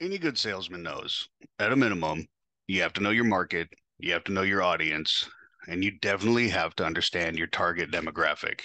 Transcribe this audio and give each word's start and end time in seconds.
any 0.00 0.18
good 0.18 0.38
salesman 0.38 0.82
knows 0.82 1.28
at 1.58 1.72
a 1.72 1.76
minimum, 1.76 2.26
you 2.66 2.82
have 2.82 2.92
to 2.94 3.02
know 3.02 3.10
your 3.10 3.24
market, 3.24 3.68
you 3.98 4.12
have 4.12 4.24
to 4.24 4.32
know 4.32 4.42
your 4.42 4.62
audience, 4.62 5.28
and 5.68 5.82
you 5.82 5.90
definitely 5.90 6.48
have 6.48 6.74
to 6.76 6.84
understand 6.84 7.38
your 7.38 7.46
target 7.46 7.90
demographic. 7.90 8.60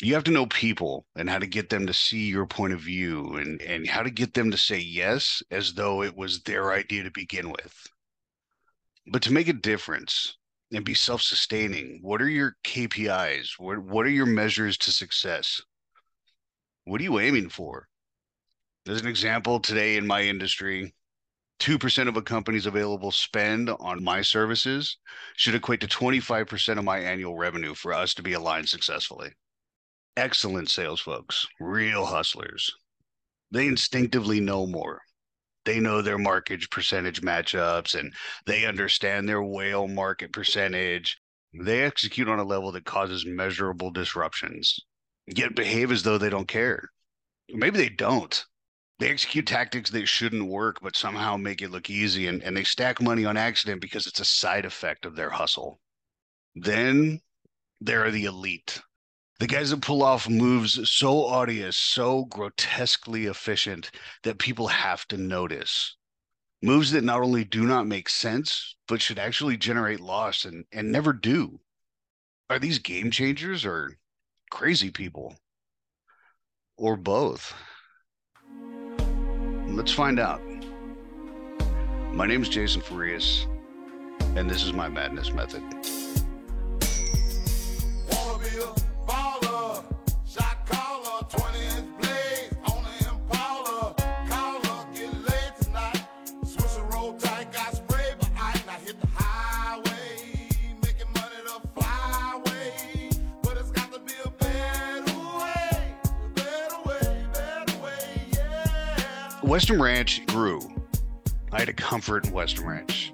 You 0.00 0.14
have 0.14 0.24
to 0.24 0.30
know 0.30 0.46
people 0.46 1.06
and 1.16 1.30
how 1.30 1.38
to 1.38 1.46
get 1.46 1.70
them 1.70 1.86
to 1.86 1.94
see 1.94 2.26
your 2.26 2.46
point 2.46 2.72
of 2.72 2.80
view 2.80 3.36
and, 3.36 3.60
and 3.62 3.88
how 3.88 4.02
to 4.02 4.10
get 4.10 4.34
them 4.34 4.50
to 4.50 4.58
say 4.58 4.78
yes 4.78 5.42
as 5.50 5.74
though 5.74 6.02
it 6.02 6.16
was 6.16 6.42
their 6.42 6.72
idea 6.72 7.04
to 7.04 7.10
begin 7.10 7.50
with. 7.50 7.86
But 9.06 9.22
to 9.22 9.32
make 9.32 9.48
a 9.48 9.52
difference 9.52 10.36
and 10.72 10.84
be 10.84 10.94
self 10.94 11.22
sustaining, 11.22 12.00
what 12.02 12.20
are 12.20 12.28
your 12.28 12.56
KPIs? 12.64 13.58
What, 13.58 13.78
what 13.78 14.06
are 14.06 14.10
your 14.10 14.26
measures 14.26 14.76
to 14.78 14.92
success? 14.92 15.60
What 16.84 17.00
are 17.00 17.04
you 17.04 17.20
aiming 17.20 17.50
for? 17.50 17.88
As 18.84 19.00
an 19.00 19.06
example, 19.06 19.60
today 19.60 19.96
in 19.96 20.08
my 20.08 20.22
industry, 20.22 20.92
2% 21.60 22.08
of 22.08 22.16
a 22.16 22.22
company's 22.22 22.66
available 22.66 23.12
spend 23.12 23.70
on 23.70 24.02
my 24.02 24.22
services 24.22 24.98
should 25.36 25.54
equate 25.54 25.80
to 25.82 25.86
25% 25.86 26.78
of 26.78 26.84
my 26.84 26.98
annual 26.98 27.36
revenue 27.36 27.74
for 27.74 27.92
us 27.92 28.12
to 28.14 28.22
be 28.22 28.32
aligned 28.32 28.68
successfully. 28.68 29.30
Excellent 30.16 30.68
sales 30.68 31.00
folks, 31.00 31.46
real 31.60 32.06
hustlers. 32.06 32.72
They 33.52 33.68
instinctively 33.68 34.40
know 34.40 34.66
more. 34.66 35.00
They 35.64 35.78
know 35.78 36.02
their 36.02 36.18
market 36.18 36.68
percentage 36.68 37.22
matchups 37.22 37.94
and 37.94 38.12
they 38.46 38.66
understand 38.66 39.28
their 39.28 39.44
whale 39.44 39.86
market 39.86 40.32
percentage. 40.32 41.20
They 41.54 41.84
execute 41.84 42.28
on 42.28 42.40
a 42.40 42.44
level 42.44 42.72
that 42.72 42.84
causes 42.84 43.24
measurable 43.24 43.92
disruptions, 43.92 44.80
yet 45.28 45.54
behave 45.54 45.92
as 45.92 46.02
though 46.02 46.18
they 46.18 46.30
don't 46.30 46.48
care. 46.48 46.90
Maybe 47.48 47.78
they 47.78 47.88
don't 47.88 48.44
they 49.02 49.10
execute 49.10 49.48
tactics 49.48 49.90
that 49.90 50.06
shouldn't 50.06 50.46
work, 50.46 50.78
but 50.80 50.94
somehow 50.94 51.36
make 51.36 51.60
it 51.60 51.72
look 51.72 51.90
easy. 51.90 52.28
And, 52.28 52.40
and 52.44 52.56
they 52.56 52.62
stack 52.62 53.02
money 53.02 53.24
on 53.24 53.36
accident 53.36 53.80
because 53.80 54.06
it's 54.06 54.20
a 54.20 54.24
side 54.24 54.64
effect 54.64 55.04
of 55.04 55.16
their 55.16 55.30
hustle. 55.30 55.80
Then 56.54 57.20
there 57.80 58.04
are 58.04 58.12
the 58.12 58.26
elite. 58.26 58.80
The 59.40 59.48
guys 59.48 59.70
that 59.70 59.82
pull 59.82 60.04
off 60.04 60.28
moves 60.28 60.88
so 60.88 61.24
obvious, 61.24 61.76
so 61.76 62.26
grotesquely 62.26 63.26
efficient 63.26 63.90
that 64.22 64.38
people 64.38 64.68
have 64.68 65.04
to 65.08 65.16
notice. 65.16 65.96
Moves 66.62 66.92
that 66.92 67.02
not 67.02 67.22
only 67.22 67.42
do 67.42 67.66
not 67.66 67.88
make 67.88 68.08
sense, 68.08 68.76
but 68.86 69.02
should 69.02 69.18
actually 69.18 69.56
generate 69.56 69.98
loss 69.98 70.44
and, 70.44 70.64
and 70.70 70.92
never 70.92 71.12
do. 71.12 71.58
Are 72.48 72.60
these 72.60 72.78
game 72.78 73.10
changers 73.10 73.64
or 73.64 73.98
crazy 74.48 74.92
people? 74.92 75.34
Or 76.76 76.96
both? 76.96 77.52
Let's 79.74 79.92
find 79.92 80.20
out. 80.20 80.42
My 82.12 82.26
name 82.26 82.42
is 82.42 82.50
Jason 82.50 82.82
Farias, 82.82 83.46
and 84.36 84.48
this 84.48 84.64
is 84.64 84.74
my 84.74 84.90
madness 84.90 85.32
method. 85.32 85.62
Weston 109.62 109.80
Ranch 109.80 110.26
grew. 110.26 110.60
I 111.52 111.60
had 111.60 111.68
a 111.68 111.72
comfort 111.72 112.26
in 112.26 112.32
Weston 112.32 112.66
Ranch. 112.66 113.12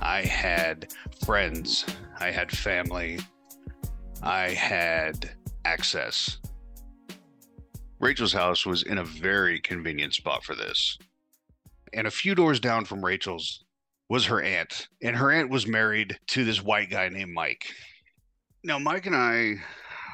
I 0.00 0.22
had 0.22 0.94
friends. 1.26 1.84
I 2.18 2.30
had 2.30 2.50
family. 2.50 3.18
I 4.22 4.48
had 4.48 5.30
access. 5.66 6.38
Rachel's 7.98 8.32
house 8.32 8.64
was 8.64 8.82
in 8.84 8.96
a 8.96 9.04
very 9.04 9.60
convenient 9.60 10.14
spot 10.14 10.42
for 10.42 10.54
this. 10.54 10.96
And 11.92 12.06
a 12.06 12.10
few 12.10 12.34
doors 12.34 12.60
down 12.60 12.86
from 12.86 13.04
Rachel's 13.04 13.62
was 14.08 14.24
her 14.24 14.40
aunt. 14.40 14.88
And 15.02 15.14
her 15.14 15.30
aunt 15.30 15.50
was 15.50 15.66
married 15.66 16.18
to 16.28 16.46
this 16.46 16.62
white 16.62 16.88
guy 16.88 17.10
named 17.10 17.34
Mike. 17.34 17.66
Now, 18.64 18.78
Mike 18.78 19.04
and 19.04 19.16
I 19.16 19.56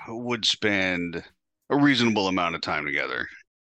would 0.09 0.47
spend 0.47 1.23
a 1.71 1.77
reasonable 1.77 2.27
amount 2.27 2.57
of 2.57 2.61
time 2.61 2.85
together. 2.85 3.29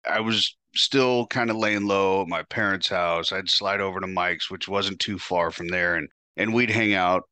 I 0.10 0.22
was 0.22 0.56
still 0.76 1.28
kind 1.28 1.50
of 1.50 1.58
laying 1.58 1.86
low 1.86 2.22
at 2.22 2.28
my 2.28 2.44
parents' 2.44 2.90
house. 2.90 3.32
I'd 3.32 3.50
slide 3.50 3.82
over 3.82 4.00
to 4.00 4.08
Mike's, 4.08 4.50
which 4.50 4.68
wasn't 4.68 5.00
too 5.00 5.20
far 5.20 5.52
from 5.52 5.68
there, 5.68 5.96
and 5.96 6.10
and 6.38 6.54
we'd 6.54 6.70
hang 6.70 6.94
out. 6.94 7.24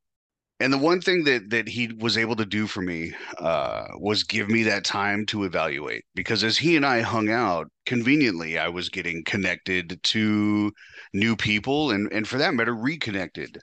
And 0.60 0.74
the 0.74 0.78
one 0.78 1.02
thing 1.02 1.24
that 1.26 1.52
that 1.52 1.68
he 1.68 1.92
was 2.00 2.18
able 2.18 2.36
to 2.38 2.46
do 2.46 2.66
for 2.68 2.82
me 2.82 3.14
uh, 3.38 3.86
was 4.00 4.24
give 4.24 4.50
me 4.50 4.64
that 4.64 4.84
time 4.86 5.26
to 5.28 5.44
evaluate. 5.44 6.04
Because 6.16 6.44
as 6.44 6.58
he 6.58 6.76
and 6.76 6.86
I 6.86 7.02
hung 7.02 7.30
out, 7.30 7.68
conveniently, 7.86 8.58
I 8.58 8.70
was 8.70 8.90
getting 8.90 9.24
connected 9.24 10.02
to 10.04 10.72
new 11.14 11.36
people, 11.36 11.92
and 11.92 12.12
and 12.12 12.28
for 12.28 12.38
that 12.40 12.54
matter, 12.56 12.76
reconnected. 12.76 13.60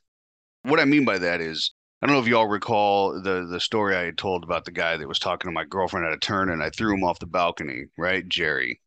What 0.63 0.81
I 0.81 0.85
mean 0.85 1.05
by 1.05 1.19
that 1.19 1.41
is, 1.41 1.73
I 2.01 2.07
don't 2.07 2.15
know 2.17 2.23
if 2.23 2.29
y'all 2.29 2.47
recall 2.47 3.21
the 3.21 3.47
the 3.51 3.61
story 3.61 3.97
I 3.97 4.05
had 4.05 4.19
told 4.19 4.45
about 4.45 4.65
the 4.65 4.73
guy 4.73 4.97
that 4.97 5.09
was 5.09 5.19
talking 5.19 5.49
to 5.51 5.55
my 5.55 5.65
girlfriend 5.65 6.07
at 6.07 6.13
a 6.13 6.19
turn, 6.19 6.51
and 6.51 6.63
I 6.63 6.71
threw 6.71 6.95
him 6.95 7.05
off 7.05 7.19
the 7.19 7.27
balcony, 7.27 7.87
right, 7.99 8.27
Jerry. 8.29 8.81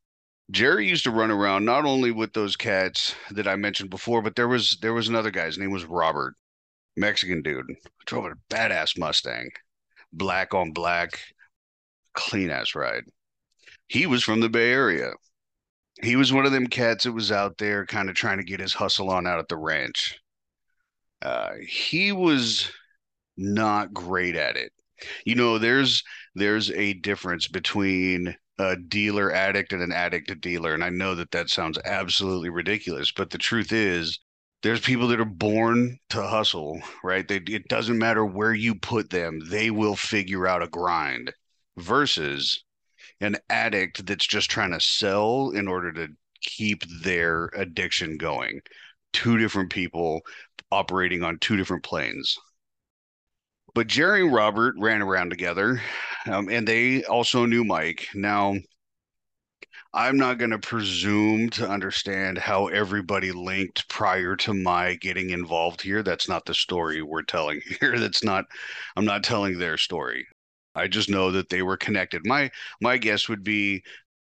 Jerry 0.50 0.88
used 0.88 1.04
to 1.04 1.12
run 1.12 1.30
around 1.30 1.66
not 1.66 1.86
only 1.86 2.12
with 2.12 2.34
those 2.34 2.56
cats 2.56 3.16
that 3.32 3.48
I 3.48 3.56
mentioned 3.58 3.90
before, 3.90 4.22
but 4.22 4.36
there 4.36 4.48
was 4.48 4.78
there 4.82 4.94
was 4.94 5.10
another 5.10 5.32
guy's 5.32 5.58
name 5.58 5.72
was 5.72 5.86
Robert, 5.86 6.36
Mexican 6.96 7.42
dude, 7.42 7.66
drove 8.06 8.26
a 8.26 8.36
badass 8.50 8.98
Mustang, 8.98 9.50
black 10.14 10.54
on 10.54 10.72
black, 10.72 11.20
clean 12.14 12.50
ass 12.50 12.76
ride. 12.76 13.04
He 13.88 14.06
was 14.06 14.24
from 14.24 14.40
the 14.40 14.50
Bay 14.50 14.72
Area. 14.72 15.12
He 16.02 16.16
was 16.16 16.32
one 16.32 16.46
of 16.46 16.52
them 16.52 16.68
cats 16.68 17.04
that 17.04 17.12
was 17.14 17.32
out 17.32 17.58
there 17.58 17.86
kind 17.86 18.10
of 18.10 18.16
trying 18.16 18.38
to 18.38 18.44
get 18.44 18.60
his 18.60 18.74
hustle 18.74 19.10
on 19.10 19.28
out 19.28 19.40
at 19.40 19.48
the 19.50 19.58
ranch. 19.58 20.18
Uh, 21.22 21.54
he 21.68 22.12
was 22.12 22.72
not 23.36 23.94
great 23.94 24.36
at 24.36 24.56
it. 24.56 24.72
You 25.26 25.36
know, 25.36 25.58
there's 25.58 26.04
there's 26.36 26.72
a 26.72 26.94
difference 26.94 27.48
between 27.48 28.36
a 28.60 28.76
dealer 28.76 29.32
addict 29.32 29.74
and 29.74 29.82
an 29.82 29.92
addict 29.92 30.30
to 30.30 30.36
dealer. 30.36 30.74
And 30.74 30.84
I 30.84 30.90
know 30.90 31.16
that 31.16 31.32
that 31.32 31.50
sounds 31.50 31.78
absolutely 31.86 32.50
ridiculous, 32.50 33.12
but 33.12 33.30
the 33.30 33.38
truth 33.38 33.72
is, 33.72 34.20
there's 34.64 34.82
people 34.82 35.08
that 35.10 35.20
are 35.20 35.26
born 35.26 36.00
to 36.10 36.26
hustle, 36.26 36.82
right? 37.04 37.28
They, 37.28 37.38
it 37.38 37.68
doesn't 37.68 37.98
matter 37.98 38.26
where 38.26 38.54
you 38.54 38.74
put 38.76 39.10
them, 39.12 39.40
they 39.50 39.70
will 39.70 39.96
figure 39.96 40.48
out 40.48 40.64
a 40.64 40.68
grind 40.68 41.32
versus 41.78 42.64
an 43.22 43.38
addict 43.50 44.06
that's 44.06 44.28
just 44.28 44.50
trying 44.50 44.72
to 44.72 44.80
sell 44.80 45.52
in 45.52 45.68
order 45.68 45.92
to 45.94 46.08
keep 46.42 46.84
their 47.04 47.50
addiction 47.56 48.18
going. 48.18 48.62
Two 49.14 49.38
different 49.38 49.72
people 49.72 50.22
operating 50.72 51.24
on 51.24 51.38
two 51.40 51.56
different 51.56 51.84
planes. 51.84 52.38
But 53.74 53.88
Jerry 53.88 54.22
and 54.22 54.34
Robert 54.34 54.76
ran 54.78 55.02
around 55.02 55.30
together, 55.30 55.82
um, 56.26 56.50
and 56.50 56.68
they 56.68 57.04
also 57.04 57.46
knew 57.46 57.64
Mike. 57.64 58.08
Now, 58.16 58.56
I'm 59.94 60.18
not 60.18 60.38
going 60.38 60.52
to 60.52 60.60
presume 60.60 61.50
to 61.52 61.68
understand 61.68 62.38
how 62.38 62.68
everybody 62.68 63.32
linked 63.32 63.88
prior 63.90 64.36
to 64.38 64.54
my 64.54 64.96
getting 64.96 65.32
involved 65.32 65.82
here. 65.82 66.04
That's 66.04 66.30
not 66.30 66.46
the 66.46 66.54
story 66.54 67.02
we're 67.02 67.24
telling 67.24 67.62
here. 67.80 67.98
That's 68.00 68.24
not, 68.24 68.46
I'm 68.96 69.06
not 69.06 69.24
telling 69.24 69.58
their 69.58 69.78
story. 69.78 70.28
I 70.76 70.88
just 70.88 71.10
know 71.10 71.32
that 71.32 71.50
they 71.50 71.64
were 71.64 71.78
connected. 71.78 72.26
My 72.26 72.52
my 72.82 72.98
guess 72.98 73.28
would 73.28 73.44
be 73.44 73.84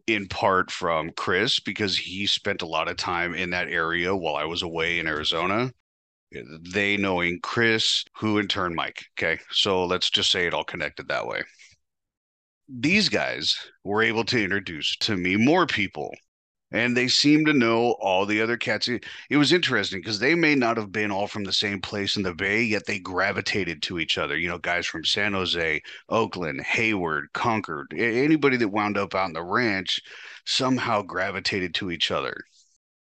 in 0.08 0.28
part 0.28 0.70
from 0.72 1.12
Chris 1.16 1.60
because 1.62 1.98
he 1.98 2.28
spent 2.28 2.62
a 2.62 2.68
lot 2.68 2.90
of 2.90 2.98
time 2.98 3.34
in 3.34 3.52
that 3.52 3.70
area 3.70 4.14
while 4.16 4.36
I 4.36 4.44
was 4.44 4.62
away 4.62 5.00
in 5.00 5.08
Arizona 5.08 5.72
they 6.74 6.98
knowing 6.98 7.40
Chris, 7.42 8.06
who 8.18 8.38
in 8.38 8.48
turn 8.48 8.76
Mike. 8.76 9.06
Okay. 9.18 9.40
So 9.52 9.86
let's 9.86 10.10
just 10.10 10.32
say 10.32 10.48
it 10.48 10.54
all 10.54 10.64
connected 10.64 11.08
that 11.08 11.28
way. 11.28 11.44
These 12.70 13.10
guys 13.10 13.58
were 13.84 14.02
able 14.02 14.24
to 14.26 14.44
introduce 14.44 14.96
to 14.98 15.18
me 15.18 15.36
more 15.36 15.66
people 15.66 16.14
and 16.72 16.96
they 16.96 17.08
seem 17.08 17.46
to 17.46 17.54
know 17.54 17.92
all 18.00 18.26
the 18.26 18.42
other 18.42 18.58
cats. 18.58 18.88
It, 18.88 19.06
was 19.38 19.52
interesting 19.52 20.00
because 20.00 20.20
they 20.20 20.36
may 20.36 20.56
not 20.56 20.78
have 20.78 20.92
been 20.92 21.12
all 21.12 21.28
from 21.28 21.44
the 21.44 21.54
same 21.54 21.82
place 21.82 22.16
in 22.16 22.24
the 22.24 22.34
Bay, 22.34 22.64
yet 22.64 22.86
they 22.86 23.00
gravitated 23.00 23.82
to 23.84 24.00
each 24.00 24.18
other. 24.18 24.38
You 24.38 24.48
know, 24.48 24.58
guys 24.58 24.86
from 24.88 25.04
San 25.04 25.34
Jose, 25.34 25.82
Oakland, 26.10 26.62
Hayward, 26.62 27.28
Concord, 27.34 27.94
anybody 27.96 28.58
that 28.58 28.70
wound 28.70 28.98
up 28.98 29.14
out 29.16 29.26
on 29.26 29.34
the 29.34 29.44
ranch 29.44 30.02
somehow 30.46 31.02
gravitated 31.02 31.76
to 31.76 31.92
each 31.92 32.10
other. 32.10 32.36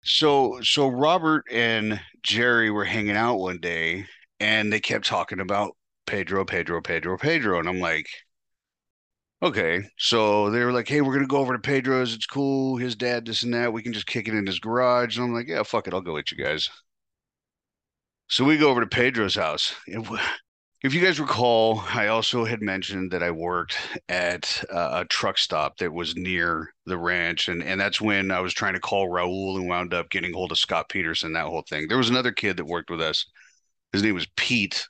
So 0.04 0.62
so 0.62 0.88
Robert 0.88 1.46
and 1.52 2.00
Jerry 2.24 2.70
were 2.70 2.86
hanging 2.86 3.16
out 3.18 3.38
one 3.38 3.60
day 3.60 4.06
and 4.40 4.72
they 4.72 4.80
kept 4.80 5.06
talking 5.06 5.40
about 5.40 5.76
Pedro, 6.06 6.46
Pedro, 6.46 6.82
Pedro, 6.82 7.18
Pedro. 7.18 7.60
And 7.60 7.68
I'm 7.70 7.80
like, 7.80 8.08
Okay, 9.44 9.88
so 9.98 10.50
they 10.50 10.64
were 10.66 10.72
like, 10.72 10.88
"Hey, 10.88 11.02
we're 11.02 11.14
gonna 11.14 11.28
go 11.28 11.38
over 11.38 11.54
to 11.54 11.60
Pedro's. 11.60 12.14
It's 12.16 12.26
cool. 12.26 12.78
His 12.78 12.96
dad, 12.96 13.26
this 13.26 13.44
and 13.44 13.54
that. 13.54 13.72
We 13.74 13.84
can 13.84 13.94
just 13.94 14.08
kick 14.08 14.28
it 14.28 14.34
in 14.36 14.46
his 14.48 14.60
garage." 14.60 15.18
And 15.18 15.26
I'm 15.26 15.34
like, 15.34 15.48
"Yeah, 15.48 15.62
fuck 15.64 15.88
it. 15.88 15.94
I'll 15.94 16.02
go 16.02 16.14
with 16.14 16.32
you 16.32 16.38
guys." 16.44 16.70
So 18.30 18.46
we 18.46 18.58
go 18.58 18.70
over 18.70 18.82
to 18.82 18.88
Pedro's 18.88 19.36
house. 19.36 19.76
If 20.84 20.96
you 20.96 21.02
guys 21.02 21.20
recall, 21.20 21.80
I 21.94 22.08
also 22.08 22.44
had 22.44 22.62
mentioned 22.62 23.12
that 23.12 23.22
I 23.22 23.30
worked 23.30 23.78
at 24.10 24.64
a 24.70 25.06
truck 25.08 25.38
stop 25.38 25.78
that 25.78 25.94
was 25.94 26.16
near 26.16 26.74
the 26.88 26.98
ranch, 26.98 27.48
and 27.48 27.62
and 27.64 27.80
that's 27.80 28.02
when 28.02 28.32
I 28.32 28.40
was 28.40 28.54
trying 28.54 28.74
to 28.74 28.80
call 28.80 29.08
Raul 29.08 29.58
and 29.58 29.68
wound 29.68 29.94
up 29.94 30.10
getting 30.10 30.34
hold 30.34 30.52
of 30.52 30.58
Scott 30.58 30.90
Peterson. 30.90 31.34
That 31.34 31.46
whole 31.46 31.64
thing. 31.70 31.88
There 31.88 31.98
was 32.00 32.10
another 32.10 32.32
kid 32.32 32.58
that 32.58 32.66
worked 32.66 32.90
with 32.90 33.02
us. 33.02 33.26
His 33.94 34.04
name 34.04 34.16
was 34.16 34.28
Pete. 34.38 34.88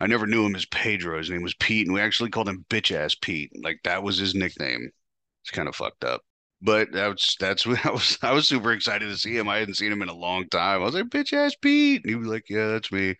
I 0.00 0.06
never 0.08 0.26
knew 0.26 0.46
him 0.46 0.56
as 0.56 0.66
Pedro. 0.66 1.18
His 1.18 1.30
name 1.30 1.42
was 1.42 1.54
Pete, 1.54 1.86
and 1.86 1.94
we 1.94 2.00
actually 2.02 2.30
called 2.30 2.48
him 2.48 2.66
bitch 2.70 2.94
ass 2.96 3.14
Pete. 3.16 3.52
Like 3.62 3.80
that 3.84 4.02
was 4.04 4.18
his 4.18 4.34
nickname. 4.34 4.90
It's 5.44 5.52
kind 5.52 5.68
of 5.68 5.76
fucked 5.76 6.04
up. 6.04 6.22
But 6.62 6.92
that's 6.92 7.36
that's 7.40 7.66
what 7.68 7.84
I 7.86 7.90
was 7.92 8.18
I 8.22 8.32
was 8.32 8.48
super 8.48 8.72
excited 8.72 9.08
to 9.08 9.18
see 9.18 9.36
him. 9.36 9.48
I 9.48 9.58
hadn't 9.58 9.74
seen 9.76 9.92
him 9.92 10.02
in 10.02 10.10
a 10.10 10.14
long 10.14 10.48
time. 10.50 10.82
I 10.82 10.84
was 10.86 10.94
like, 10.94 11.06
bitch 11.06 11.32
ass 11.34 11.56
Pete. 11.62 12.02
And 12.04 12.10
he 12.10 12.16
was 12.16 12.28
like, 12.28 12.44
Yeah, 12.50 12.68
that's 12.68 12.92
me. 12.92 13.16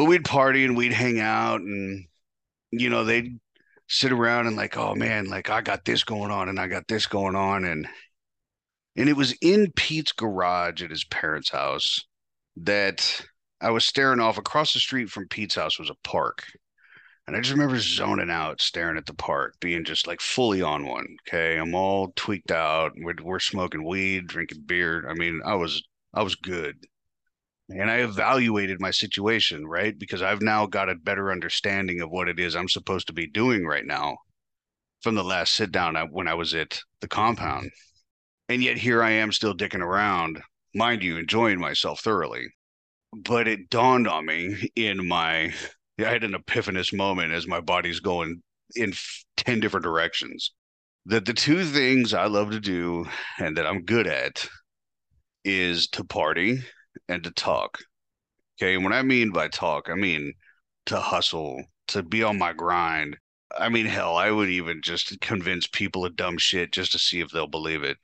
But 0.00 0.06
we'd 0.06 0.24
party 0.24 0.64
and 0.64 0.78
we'd 0.78 0.94
hang 0.94 1.20
out 1.20 1.60
and 1.60 2.06
you 2.70 2.88
know, 2.88 3.04
they'd 3.04 3.38
sit 3.86 4.12
around 4.12 4.46
and 4.46 4.56
like, 4.56 4.78
oh 4.78 4.94
man, 4.94 5.26
like 5.26 5.50
I 5.50 5.60
got 5.60 5.84
this 5.84 6.04
going 6.04 6.30
on 6.30 6.48
and 6.48 6.58
I 6.58 6.68
got 6.68 6.88
this 6.88 7.04
going 7.04 7.36
on 7.36 7.66
and 7.66 7.86
and 8.96 9.10
it 9.10 9.12
was 9.12 9.34
in 9.42 9.70
Pete's 9.76 10.12
garage 10.12 10.82
at 10.82 10.88
his 10.88 11.04
parents' 11.04 11.50
house 11.50 12.00
that 12.56 13.20
I 13.60 13.72
was 13.72 13.84
staring 13.84 14.20
off 14.20 14.38
across 14.38 14.72
the 14.72 14.80
street 14.80 15.10
from 15.10 15.28
Pete's 15.28 15.56
house 15.56 15.78
was 15.78 15.90
a 15.90 15.96
park. 16.02 16.46
And 17.26 17.36
I 17.36 17.40
just 17.40 17.52
remember 17.52 17.78
zoning 17.78 18.30
out, 18.30 18.62
staring 18.62 18.96
at 18.96 19.04
the 19.04 19.12
park, 19.12 19.56
being 19.60 19.84
just 19.84 20.06
like 20.06 20.22
fully 20.22 20.62
on 20.62 20.86
one. 20.86 21.14
Okay. 21.28 21.58
I'm 21.58 21.74
all 21.74 22.14
tweaked 22.16 22.52
out. 22.52 22.92
We're, 22.96 23.16
we're 23.22 23.38
smoking 23.38 23.86
weed, 23.86 24.28
drinking 24.28 24.62
beer. 24.64 25.06
I 25.10 25.12
mean, 25.12 25.42
I 25.44 25.56
was, 25.56 25.82
I 26.14 26.22
was 26.22 26.36
good. 26.36 26.86
And 27.70 27.90
I 27.90 27.98
evaluated 27.98 28.80
my 28.80 28.90
situation, 28.90 29.66
right? 29.66 29.96
Because 29.96 30.22
I've 30.22 30.42
now 30.42 30.66
got 30.66 30.88
a 30.88 30.96
better 30.96 31.30
understanding 31.30 32.00
of 32.00 32.10
what 32.10 32.28
it 32.28 32.40
is 32.40 32.56
I'm 32.56 32.68
supposed 32.68 33.06
to 33.06 33.12
be 33.12 33.28
doing 33.28 33.64
right 33.64 33.86
now 33.86 34.16
from 35.02 35.14
the 35.14 35.24
last 35.24 35.54
sit 35.54 35.70
down 35.70 35.96
when 36.10 36.28
I 36.28 36.34
was 36.34 36.54
at 36.54 36.80
the 37.00 37.08
compound. 37.08 37.66
Mm-hmm. 37.66 38.54
And 38.54 38.62
yet 38.62 38.78
here 38.78 39.02
I 39.02 39.12
am 39.12 39.30
still 39.30 39.54
dicking 39.54 39.80
around, 39.80 40.40
mind 40.74 41.02
you, 41.02 41.16
enjoying 41.16 41.60
myself 41.60 42.00
thoroughly. 42.00 42.46
But 43.12 43.46
it 43.46 43.70
dawned 43.70 44.08
on 44.08 44.26
me 44.26 44.70
in 44.76 45.06
my 45.06 45.52
I 45.98 46.10
had 46.10 46.24
an 46.24 46.34
epiphanous 46.34 46.92
moment 46.92 47.32
as 47.32 47.46
my 47.46 47.60
body's 47.60 48.00
going 48.00 48.42
in 48.74 48.94
10 49.36 49.60
different 49.60 49.84
directions. 49.84 50.52
That 51.06 51.24
the 51.24 51.34
two 51.34 51.64
things 51.64 52.14
I 52.14 52.26
love 52.26 52.50
to 52.50 52.60
do 52.60 53.06
and 53.38 53.56
that 53.56 53.66
I'm 53.66 53.84
good 53.84 54.06
at 54.06 54.48
is 55.44 55.88
to 55.88 56.04
party 56.04 56.60
and 57.08 57.22
to 57.24 57.30
talk. 57.32 57.78
Okay. 58.60 58.74
And 58.74 58.84
what 58.84 58.92
I 58.92 59.02
mean 59.02 59.30
by 59.30 59.48
talk, 59.48 59.88
I 59.88 59.94
mean 59.94 60.32
to 60.86 60.98
hustle, 61.00 61.64
to 61.88 62.02
be 62.02 62.22
on 62.22 62.38
my 62.38 62.52
grind. 62.52 63.16
I 63.58 63.68
mean, 63.68 63.86
hell, 63.86 64.16
I 64.16 64.30
would 64.30 64.48
even 64.48 64.80
just 64.82 65.20
convince 65.20 65.66
people 65.66 66.04
of 66.04 66.16
dumb 66.16 66.38
shit 66.38 66.72
just 66.72 66.92
to 66.92 66.98
see 66.98 67.20
if 67.20 67.30
they'll 67.30 67.46
believe 67.46 67.82
it. 67.82 67.96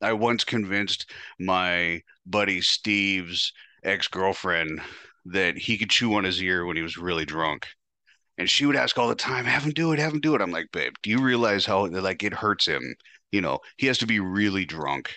I 0.00 0.12
once 0.12 0.44
convinced 0.44 1.10
my 1.40 2.02
buddy 2.26 2.60
Steve's 2.60 3.52
ex 3.82 4.06
girlfriend 4.08 4.80
that 5.26 5.56
he 5.56 5.78
could 5.78 5.90
chew 5.90 6.14
on 6.14 6.24
his 6.24 6.42
ear 6.42 6.66
when 6.66 6.76
he 6.76 6.82
was 6.82 6.96
really 6.98 7.24
drunk. 7.24 7.66
And 8.36 8.50
she 8.50 8.66
would 8.66 8.76
ask 8.76 8.98
all 8.98 9.08
the 9.08 9.14
time, 9.14 9.44
have 9.44 9.64
him 9.64 9.72
do 9.72 9.92
it, 9.92 9.98
have 9.98 10.12
him 10.12 10.20
do 10.20 10.34
it. 10.34 10.42
I'm 10.42 10.50
like, 10.50 10.70
babe, 10.72 10.92
do 11.02 11.10
you 11.10 11.22
realize 11.22 11.64
how 11.64 11.86
like 11.86 12.22
it 12.22 12.34
hurts 12.34 12.66
him? 12.66 12.94
You 13.32 13.40
know, 13.40 13.60
he 13.78 13.86
has 13.86 13.98
to 13.98 14.06
be 14.06 14.20
really 14.20 14.64
drunk. 14.64 15.14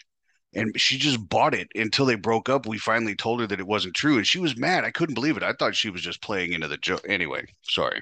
And 0.57 0.79
she 0.79 0.97
just 0.97 1.29
bought 1.29 1.53
it 1.53 1.67
until 1.75 2.07
they 2.07 2.15
broke 2.15 2.49
up. 2.49 2.65
We 2.65 2.79
finally 2.79 3.15
told 3.15 3.39
her 3.39 3.47
that 3.47 3.59
it 3.59 3.67
wasn't 3.67 3.95
true. 3.95 4.17
And 4.17 4.25
she 4.25 4.39
was 4.39 4.57
mad. 4.57 4.83
I 4.83 4.91
couldn't 4.91 5.15
believe 5.15 5.37
it. 5.37 5.43
I 5.43 5.53
thought 5.53 5.75
she 5.75 5.91
was 5.91 6.01
just 6.01 6.21
playing 6.21 6.53
into 6.53 6.67
the 6.67 6.77
joke. 6.77 7.05
Anyway, 7.07 7.45
sorry. 7.61 8.01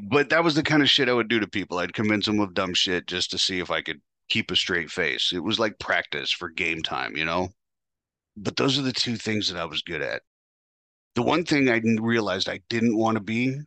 But 0.00 0.30
that 0.30 0.44
was 0.44 0.54
the 0.54 0.62
kind 0.62 0.82
of 0.82 0.88
shit 0.88 1.08
I 1.08 1.12
would 1.12 1.28
do 1.28 1.40
to 1.40 1.48
people. 1.48 1.78
I'd 1.78 1.92
convince 1.92 2.26
them 2.26 2.38
of 2.38 2.54
dumb 2.54 2.74
shit 2.74 3.08
just 3.08 3.32
to 3.32 3.38
see 3.38 3.58
if 3.58 3.72
I 3.72 3.82
could 3.82 4.00
keep 4.28 4.52
a 4.52 4.56
straight 4.56 4.90
face. 4.90 5.32
It 5.34 5.42
was 5.42 5.58
like 5.58 5.80
practice 5.80 6.30
for 6.30 6.48
game 6.48 6.80
time, 6.82 7.16
you 7.16 7.24
know? 7.24 7.48
But 8.36 8.56
those 8.56 8.78
are 8.78 8.82
the 8.82 8.92
two 8.92 9.16
things 9.16 9.50
that 9.50 9.60
I 9.60 9.64
was 9.64 9.82
good 9.82 10.00
at. 10.00 10.22
The 11.16 11.22
one 11.22 11.44
thing 11.44 11.68
I 11.68 11.82
realized 12.00 12.48
I 12.48 12.60
didn't 12.68 12.96
want 12.96 13.16
to 13.16 13.20
be 13.20 13.58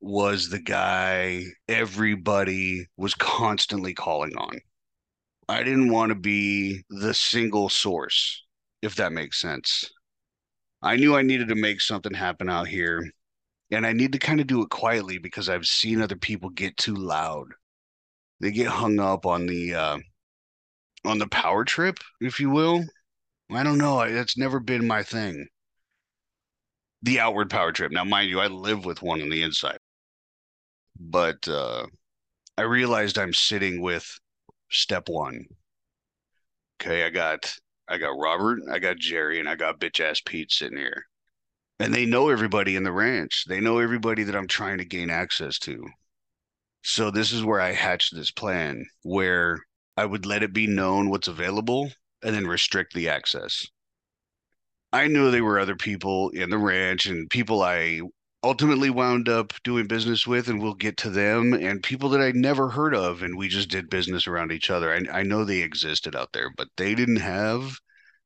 was 0.00 0.50
the 0.50 0.60
guy 0.60 1.44
everybody 1.66 2.86
was 2.98 3.14
constantly 3.14 3.94
calling 3.94 4.36
on. 4.36 4.60
I 5.50 5.64
didn't 5.64 5.90
want 5.90 6.10
to 6.10 6.14
be 6.14 6.84
the 6.90 7.12
single 7.12 7.68
source, 7.68 8.44
if 8.82 8.94
that 8.94 9.10
makes 9.10 9.40
sense. 9.40 9.90
I 10.80 10.94
knew 10.94 11.16
I 11.16 11.22
needed 11.22 11.48
to 11.48 11.56
make 11.56 11.80
something 11.80 12.14
happen 12.14 12.48
out 12.48 12.68
here, 12.68 13.10
and 13.72 13.84
I 13.84 13.92
need 13.92 14.12
to 14.12 14.20
kind 14.20 14.40
of 14.40 14.46
do 14.46 14.62
it 14.62 14.70
quietly 14.70 15.18
because 15.18 15.48
I've 15.48 15.66
seen 15.66 16.00
other 16.00 16.14
people 16.14 16.50
get 16.50 16.76
too 16.76 16.94
loud. 16.94 17.48
They 18.38 18.52
get 18.52 18.68
hung 18.68 19.00
up 19.00 19.26
on 19.26 19.46
the 19.46 19.74
uh, 19.74 19.98
on 21.04 21.18
the 21.18 21.26
power 21.26 21.64
trip, 21.64 21.98
if 22.20 22.38
you 22.38 22.50
will. 22.50 22.84
I 23.50 23.64
don't 23.64 23.78
know. 23.78 24.08
That's 24.08 24.38
never 24.38 24.60
been 24.60 24.86
my 24.86 25.02
thing. 25.02 25.48
The 27.02 27.18
outward 27.18 27.50
power 27.50 27.72
trip. 27.72 27.90
Now, 27.90 28.04
mind 28.04 28.30
you, 28.30 28.38
I 28.38 28.46
live 28.46 28.84
with 28.84 29.02
one 29.02 29.20
on 29.20 29.30
the 29.30 29.42
inside, 29.42 29.78
but 30.96 31.48
uh, 31.48 31.86
I 32.56 32.62
realized 32.62 33.18
I'm 33.18 33.34
sitting 33.34 33.82
with 33.82 34.16
step 34.70 35.08
one. 35.08 35.44
Okay, 36.80 37.04
I 37.04 37.10
got 37.10 37.54
I 37.88 37.98
got 37.98 38.18
Robert, 38.18 38.60
I 38.70 38.78
got 38.78 38.98
Jerry, 38.98 39.40
and 39.40 39.48
I 39.48 39.56
got 39.56 39.80
bitch 39.80 40.00
ass 40.00 40.20
Pete 40.24 40.52
sitting 40.52 40.78
here. 40.78 41.04
And 41.80 41.94
they 41.94 42.06
know 42.06 42.28
everybody 42.28 42.76
in 42.76 42.84
the 42.84 42.92
ranch. 42.92 43.44
They 43.48 43.60
know 43.60 43.78
everybody 43.78 44.22
that 44.24 44.36
I'm 44.36 44.46
trying 44.46 44.78
to 44.78 44.84
gain 44.84 45.10
access 45.10 45.58
to. 45.60 45.82
So 46.82 47.10
this 47.10 47.32
is 47.32 47.44
where 47.44 47.60
I 47.60 47.72
hatched 47.72 48.14
this 48.14 48.30
plan 48.30 48.86
where 49.02 49.58
I 49.96 50.06
would 50.06 50.24
let 50.24 50.42
it 50.42 50.52
be 50.52 50.66
known 50.66 51.10
what's 51.10 51.28
available 51.28 51.90
and 52.22 52.34
then 52.34 52.46
restrict 52.46 52.94
the 52.94 53.08
access. 53.08 53.66
I 54.92 55.06
knew 55.06 55.30
there 55.30 55.44
were 55.44 55.58
other 55.58 55.76
people 55.76 56.30
in 56.30 56.50
the 56.50 56.58
ranch 56.58 57.06
and 57.06 57.30
people 57.30 57.62
I 57.62 58.00
ultimately 58.42 58.90
wound 58.90 59.28
up 59.28 59.52
doing 59.64 59.86
business 59.86 60.26
with, 60.26 60.48
and 60.48 60.60
we'll 60.62 60.74
get 60.74 60.96
to 60.98 61.10
them, 61.10 61.52
and 61.52 61.82
people 61.82 62.08
that 62.10 62.20
I 62.20 62.32
never 62.32 62.70
heard 62.70 62.94
of, 62.94 63.22
and 63.22 63.36
we 63.36 63.48
just 63.48 63.68
did 63.68 63.90
business 63.90 64.26
around 64.26 64.52
each 64.52 64.70
other. 64.70 64.92
I, 64.92 65.20
I 65.20 65.22
know 65.22 65.44
they 65.44 65.62
existed 65.62 66.16
out 66.16 66.32
there, 66.32 66.50
but 66.56 66.68
they 66.76 66.94
didn't 66.94 67.16
have 67.16 67.76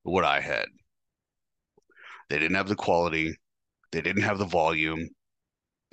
what 0.03 0.25
I 0.25 0.41
had. 0.41 0.67
They 2.31 2.39
didn't 2.39 2.57
have 2.57 2.69
the 2.69 2.77
quality, 2.77 3.35
they 3.93 4.01
didn't 4.01 4.23
have 4.23 4.39
the 4.39 4.45
volume, 4.45 5.09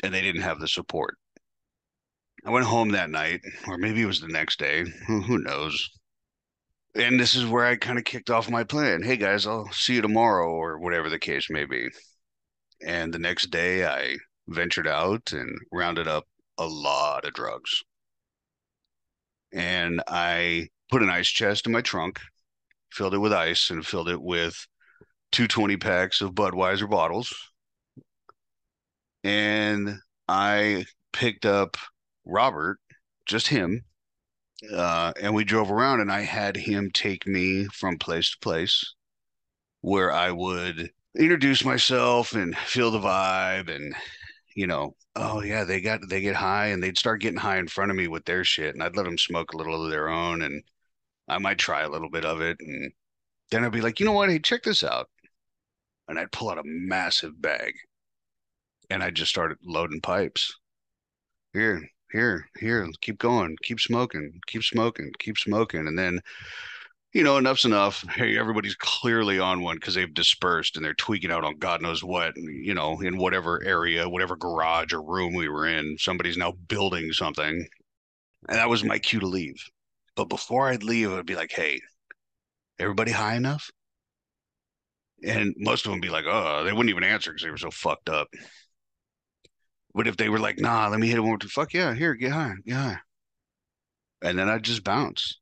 and 0.04 0.14
they 0.14 0.22
didn't 0.22 0.42
have 0.42 0.60
the 0.60 0.68
support. 0.68 1.18
I 2.46 2.50
went 2.50 2.66
home 2.66 2.90
that 2.90 3.10
night, 3.10 3.42
or 3.68 3.78
maybe 3.78 4.02
it 4.02 4.08
was 4.08 4.20
the 4.20 4.28
next 4.28 4.58
day. 4.60 4.84
Who, 5.08 5.22
who 5.22 5.38
knows? 5.40 5.90
And 6.96 7.20
this 7.20 7.36
is 7.36 7.46
where 7.46 7.66
I 7.66 7.76
kind 7.76 7.98
of 7.98 8.04
kicked 8.04 8.30
off 8.30 8.50
my 8.50 8.64
plan. 8.64 9.04
Hey 9.04 9.18
guys, 9.18 9.46
I'll 9.46 9.72
see 9.72 9.96
you 9.96 10.02
tomorrow, 10.02 10.50
or 10.50 10.80
whatever 10.80 11.10
the 11.10 11.20
case 11.20 11.50
may 11.50 11.66
be. 11.66 11.90
And 12.86 13.14
the 13.14 13.20
next 13.20 13.52
day, 13.52 13.86
I 13.86 14.18
ventured 14.48 14.88
out 14.88 15.32
and 15.34 15.58
rounded 15.72 16.08
up 16.08 16.26
a 16.58 16.66
lot 16.66 17.26
of 17.26 17.34
drugs. 17.34 17.84
And 19.54 20.02
I 20.08 20.70
put 20.90 21.04
an 21.04 21.10
ice 21.10 21.28
chest 21.28 21.66
in 21.66 21.74
my 21.74 21.82
trunk, 21.82 22.20
filled 22.92 23.14
it 23.14 23.20
with 23.20 23.34
ice, 23.34 23.70
and 23.70 23.86
filled 23.86 24.10
it 24.10 24.22
with 24.22 24.68
two 25.32 25.48
20 25.48 25.78
packs 25.78 26.22
of 26.22 26.32
Budweiser 26.32 26.90
bottles. 26.90 27.34
And 29.24 30.00
I 30.28 30.86
picked 31.14 31.46
up 31.46 31.78
Robert, 32.26 32.80
just 33.26 33.48
him, 33.48 33.84
uh, 34.74 35.14
and 35.20 35.34
we 35.34 35.44
drove 35.44 35.72
around, 35.72 36.02
and 36.02 36.12
I 36.12 36.22
had 36.22 36.56
him 36.56 36.92
take 36.92 37.26
me 37.26 37.66
from 37.66 37.98
place 37.98 38.32
to 38.32 38.38
place 38.40 38.94
where 39.82 40.12
I 40.12 40.32
would 40.32 40.92
introduce 41.18 41.66
myself 41.66 42.34
and 42.34 42.58
feel 42.58 42.92
the 42.92 43.00
vibe 43.00 43.74
and 43.74 43.94
you 44.56 44.66
know 44.66 44.96
oh 45.16 45.42
yeah 45.42 45.64
they 45.64 45.82
got 45.82 46.00
they 46.10 46.22
get 46.22 46.36
high 46.36 46.68
and 46.68 46.82
they'd 46.82 46.98
start 46.98 47.22
getting 47.22 47.40
high 47.40 47.58
in 47.58 47.68
front 47.68 47.92
of 47.92 47.98
me 47.98 48.08
with 48.08 48.24
their 48.26 48.44
shit 48.46 48.74
and 48.74 48.82
i'd 48.82 48.96
let 48.96 49.04
them 49.04 49.18
smoke 49.18 49.52
a 49.52 49.58
little 49.58 49.84
of 49.84 49.92
their 49.92 50.08
own 50.08 50.42
and 50.42 50.64
i 51.28 51.38
might 51.38 51.58
try 51.58 51.82
a 51.82 51.90
little 51.90 52.10
bit 52.10 52.24
of 52.24 52.40
it 52.40 52.58
and 52.62 52.92
then 53.52 53.66
i'd 53.66 53.72
be 53.72 53.82
like 53.82 54.00
you 54.00 54.06
know 54.06 54.14
what? 54.14 54.30
Hey 54.30 54.40
check 54.40 54.64
this 54.64 54.84
out. 54.84 55.10
And 56.08 56.18
i'd 56.18 56.32
pull 56.32 56.50
out 56.50 56.58
a 56.58 56.64
massive 56.66 57.40
bag 57.42 57.74
and 58.90 59.04
i 59.04 59.12
just 59.12 59.30
started 59.32 59.58
loading 59.64 60.02
pipes. 60.02 60.58
Here 61.54 61.86
here 62.12 62.48
here 62.60 62.90
keep 63.02 63.18
going 63.18 63.58
keep 63.64 63.80
smoking 63.80 64.40
keep 64.48 64.64
smoking 64.64 65.12
keep 65.20 65.38
smoking. 65.38 65.88
And 65.88 66.00
then 66.00 66.22
you 67.14 67.24
know, 67.24 67.38
enough's 67.38 67.66
enough. 67.66 68.06
Hey, 68.10 68.38
everybody's 68.38 68.76
clearly 68.76 69.38
on 69.40 69.62
one 69.62 69.76
because 69.76 69.96
they've 69.96 70.14
dispersed 70.14 70.78
and 70.78 70.86
they're 70.86 70.94
tweaking 70.94 71.32
out 71.32 71.44
on 71.44 71.58
God 71.58 71.82
knows 71.82 72.04
what, 72.04 72.36
you 72.38 72.74
know, 72.74 73.00
in 73.02 73.18
whatever 73.18 73.62
area, 73.64 74.08
whatever 74.08 74.38
garage 74.38 74.94
or 74.94 75.02
room 75.02 75.34
we 75.34 75.50
were 75.50 75.68
in. 75.68 75.98
Somebody's 75.98 76.38
now 76.38 76.54
building 76.68 77.12
something. 77.12 77.68
And 78.48 78.58
that 78.58 78.70
was 78.70 78.84
my 78.84 78.98
cue 78.98 79.20
to 79.20 79.28
leave. 79.28 79.62
But 80.16 80.30
before 80.30 80.70
I'd 80.70 80.84
leave, 80.84 81.12
I'd 81.12 81.26
be 81.26 81.36
like, 81.36 81.52
hey, 81.52 81.82
everybody 82.80 83.12
high 83.12 83.36
enough? 83.36 83.70
And 85.24 85.54
most 85.58 85.86
of 85.86 85.92
them 85.92 86.00
be 86.00 86.10
like, 86.10 86.26
oh, 86.28 86.64
they 86.64 86.72
wouldn't 86.72 86.90
even 86.90 87.04
answer 87.04 87.32
because 87.32 87.44
they 87.44 87.52
were 87.52 87.58
so 87.58 87.72
fucked 87.72 88.10
up. 88.10 88.28
But 89.94 90.08
if 90.08 90.16
they 90.16 90.30
were 90.30 90.40
like, 90.40 90.60
nah, 90.60 90.88
let 90.88 91.00
me 91.00 91.08
hit 91.08 91.18
it 91.18 91.22
one 91.22 91.32
more 91.32 91.38
time, 91.38 91.50
fuck 91.50 91.74
yeah, 91.74 91.94
here, 91.94 92.16
get 92.16 92.32
high, 92.32 92.54
get 92.66 92.76
high. 92.76 92.98
And 94.22 94.40
then 94.40 94.48
I'd 94.48 94.64
just 94.64 94.84
bounce. 94.84 95.41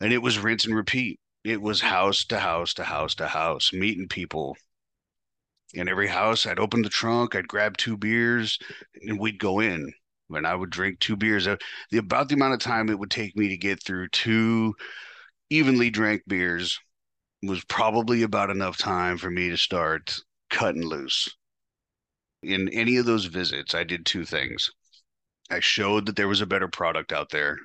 And 0.00 0.12
it 0.12 0.18
was 0.18 0.38
rinse 0.38 0.64
and 0.64 0.74
repeat. 0.74 1.20
It 1.44 1.62
was 1.62 1.80
house 1.80 2.24
to 2.26 2.40
house 2.40 2.74
to 2.74 2.84
house 2.84 3.14
to 3.16 3.28
house, 3.28 3.72
meeting 3.72 4.08
people. 4.08 4.56
In 5.74 5.88
every 5.88 6.08
house, 6.08 6.46
I'd 6.46 6.58
open 6.58 6.82
the 6.82 6.88
trunk, 6.88 7.34
I'd 7.34 7.48
grab 7.48 7.76
two 7.76 7.96
beers, 7.96 8.58
and 9.02 9.18
we'd 9.18 9.38
go 9.38 9.60
in. 9.60 9.92
And 10.30 10.46
I 10.46 10.54
would 10.54 10.70
drink 10.70 10.98
two 10.98 11.16
beers. 11.16 11.46
Uh, 11.46 11.56
the 11.90 11.98
about 11.98 12.28
the 12.28 12.34
amount 12.34 12.54
of 12.54 12.60
time 12.60 12.88
it 12.88 12.98
would 12.98 13.10
take 13.10 13.36
me 13.36 13.48
to 13.48 13.56
get 13.56 13.82
through 13.82 14.08
two 14.08 14.74
evenly 15.50 15.90
drank 15.90 16.22
beers 16.26 16.80
was 17.42 17.64
probably 17.64 18.22
about 18.22 18.50
enough 18.50 18.76
time 18.76 19.18
for 19.18 19.30
me 19.30 19.50
to 19.50 19.56
start 19.56 20.18
cutting 20.50 20.84
loose. 20.84 21.28
In 22.42 22.68
any 22.70 22.96
of 22.96 23.06
those 23.06 23.26
visits, 23.26 23.74
I 23.74 23.84
did 23.84 24.04
two 24.04 24.24
things. 24.24 24.70
I 25.50 25.60
showed 25.60 26.06
that 26.06 26.16
there 26.16 26.28
was 26.28 26.40
a 26.40 26.46
better 26.46 26.68
product 26.68 27.12
out 27.12 27.30
there, 27.30 27.58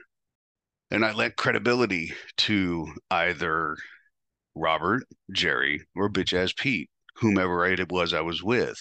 and 0.91 1.05
I 1.05 1.13
lent 1.13 1.37
credibility 1.37 2.13
to 2.37 2.93
either 3.09 3.77
Robert, 4.55 5.03
Jerry, 5.31 5.81
or 5.95 6.09
bitch 6.09 6.33
ass 6.33 6.53
Pete, 6.53 6.89
whomever 7.17 7.65
it 7.65 7.91
was 7.91 8.13
I 8.13 8.21
was 8.21 8.43
with. 8.43 8.77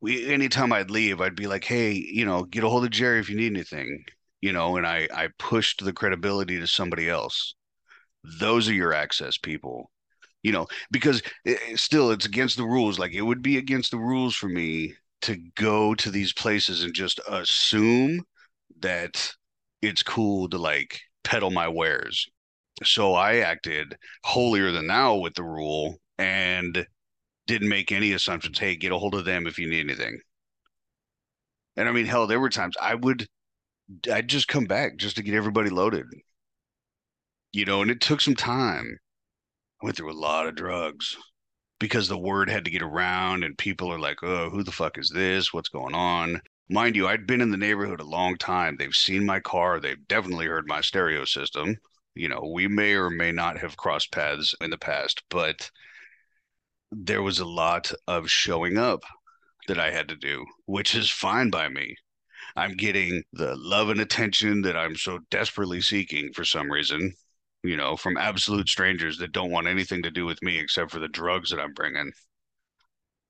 We 0.00 0.26
anytime 0.32 0.72
I'd 0.72 0.90
leave, 0.90 1.20
I'd 1.20 1.36
be 1.36 1.46
like, 1.46 1.64
hey, 1.64 1.92
you 1.92 2.24
know, 2.24 2.44
get 2.44 2.64
a 2.64 2.68
hold 2.68 2.84
of 2.84 2.90
Jerry 2.90 3.20
if 3.20 3.30
you 3.30 3.36
need 3.36 3.52
anything, 3.52 4.04
you 4.40 4.52
know, 4.52 4.76
and 4.76 4.86
I 4.86 5.08
I 5.14 5.28
pushed 5.38 5.84
the 5.84 5.92
credibility 5.92 6.58
to 6.58 6.66
somebody 6.66 7.08
else. 7.08 7.54
Those 8.40 8.68
are 8.68 8.74
your 8.74 8.94
access 8.94 9.38
people 9.38 9.90
you 10.42 10.52
know, 10.52 10.66
because 10.90 11.22
it, 11.44 11.78
still 11.78 12.10
it's 12.10 12.26
against 12.26 12.56
the 12.56 12.64
rules. 12.64 12.98
Like 12.98 13.12
it 13.12 13.22
would 13.22 13.42
be 13.42 13.58
against 13.58 13.90
the 13.90 13.98
rules 13.98 14.34
for 14.34 14.48
me 14.48 14.94
to 15.22 15.36
go 15.54 15.94
to 15.94 16.10
these 16.10 16.32
places 16.32 16.82
and 16.82 16.94
just 16.94 17.20
assume 17.28 18.22
that 18.80 19.32
it's 19.82 20.02
cool 20.02 20.48
to 20.48 20.58
like 20.58 21.00
peddle 21.24 21.50
my 21.50 21.68
wares. 21.68 22.26
So 22.82 23.14
I 23.14 23.38
acted 23.38 23.96
holier 24.24 24.72
than 24.72 24.86
thou 24.86 25.16
with 25.16 25.34
the 25.34 25.44
rule 25.44 25.98
and 26.18 26.86
didn't 27.46 27.68
make 27.68 27.92
any 27.92 28.12
assumptions. 28.12 28.58
Hey, 28.58 28.76
get 28.76 28.92
a 28.92 28.98
hold 28.98 29.14
of 29.14 29.24
them 29.24 29.46
if 29.46 29.58
you 29.58 29.68
need 29.68 29.80
anything. 29.80 30.18
And 31.76 31.88
I 31.88 31.92
mean, 31.92 32.06
hell, 32.06 32.26
there 32.26 32.40
were 32.40 32.50
times 32.50 32.76
I 32.80 32.94
would, 32.94 33.26
I'd 34.12 34.28
just 34.28 34.48
come 34.48 34.64
back 34.64 34.96
just 34.96 35.16
to 35.16 35.22
get 35.22 35.34
everybody 35.34 35.70
loaded, 35.70 36.06
you 37.52 37.64
know, 37.64 37.82
and 37.82 37.90
it 37.90 38.00
took 38.00 38.20
some 38.20 38.34
time. 38.34 38.98
I 39.82 39.86
went 39.86 39.96
through 39.96 40.12
a 40.12 40.14
lot 40.14 40.46
of 40.46 40.54
drugs 40.54 41.16
because 41.78 42.08
the 42.08 42.18
word 42.18 42.50
had 42.50 42.64
to 42.66 42.70
get 42.70 42.82
around 42.82 43.44
and 43.44 43.56
people 43.56 43.92
are 43.92 43.98
like, 43.98 44.22
oh, 44.22 44.50
who 44.50 44.62
the 44.62 44.72
fuck 44.72 44.98
is 44.98 45.10
this? 45.10 45.52
What's 45.52 45.70
going 45.70 45.94
on? 45.94 46.40
Mind 46.70 46.96
you, 46.96 47.08
I'd 47.08 47.26
been 47.26 47.40
in 47.40 47.50
the 47.50 47.56
neighborhood 47.56 48.00
a 48.00 48.04
long 48.04 48.36
time. 48.38 48.76
They've 48.76 48.94
seen 48.94 49.26
my 49.26 49.40
car. 49.40 49.80
They've 49.80 50.06
definitely 50.08 50.46
heard 50.46 50.66
my 50.66 50.80
stereo 50.80 51.24
system. 51.24 51.76
You 52.14 52.28
know, 52.28 52.50
we 52.54 52.68
may 52.68 52.94
or 52.94 53.10
may 53.10 53.32
not 53.32 53.58
have 53.58 53.76
crossed 53.76 54.12
paths 54.12 54.54
in 54.60 54.70
the 54.70 54.78
past, 54.78 55.22
but 55.30 55.70
there 56.92 57.22
was 57.22 57.40
a 57.40 57.44
lot 57.44 57.92
of 58.06 58.30
showing 58.30 58.78
up 58.78 59.02
that 59.68 59.78
I 59.78 59.90
had 59.90 60.08
to 60.08 60.16
do, 60.16 60.46
which 60.66 60.94
is 60.94 61.10
fine 61.10 61.50
by 61.50 61.68
me. 61.68 61.96
I'm 62.56 62.76
getting 62.76 63.22
the 63.32 63.56
love 63.56 63.90
and 63.90 64.00
attention 64.00 64.62
that 64.62 64.76
I'm 64.76 64.96
so 64.96 65.18
desperately 65.30 65.80
seeking 65.80 66.32
for 66.32 66.44
some 66.44 66.70
reason 66.70 67.14
you 67.62 67.76
know, 67.76 67.96
from 67.96 68.16
absolute 68.16 68.68
strangers 68.68 69.18
that 69.18 69.32
don't 69.32 69.50
want 69.50 69.66
anything 69.66 70.02
to 70.02 70.10
do 70.10 70.24
with 70.24 70.42
me 70.42 70.58
except 70.58 70.90
for 70.90 70.98
the 70.98 71.08
drugs 71.08 71.50
that 71.50 71.60
I'm 71.60 71.74
bringing. 71.74 72.12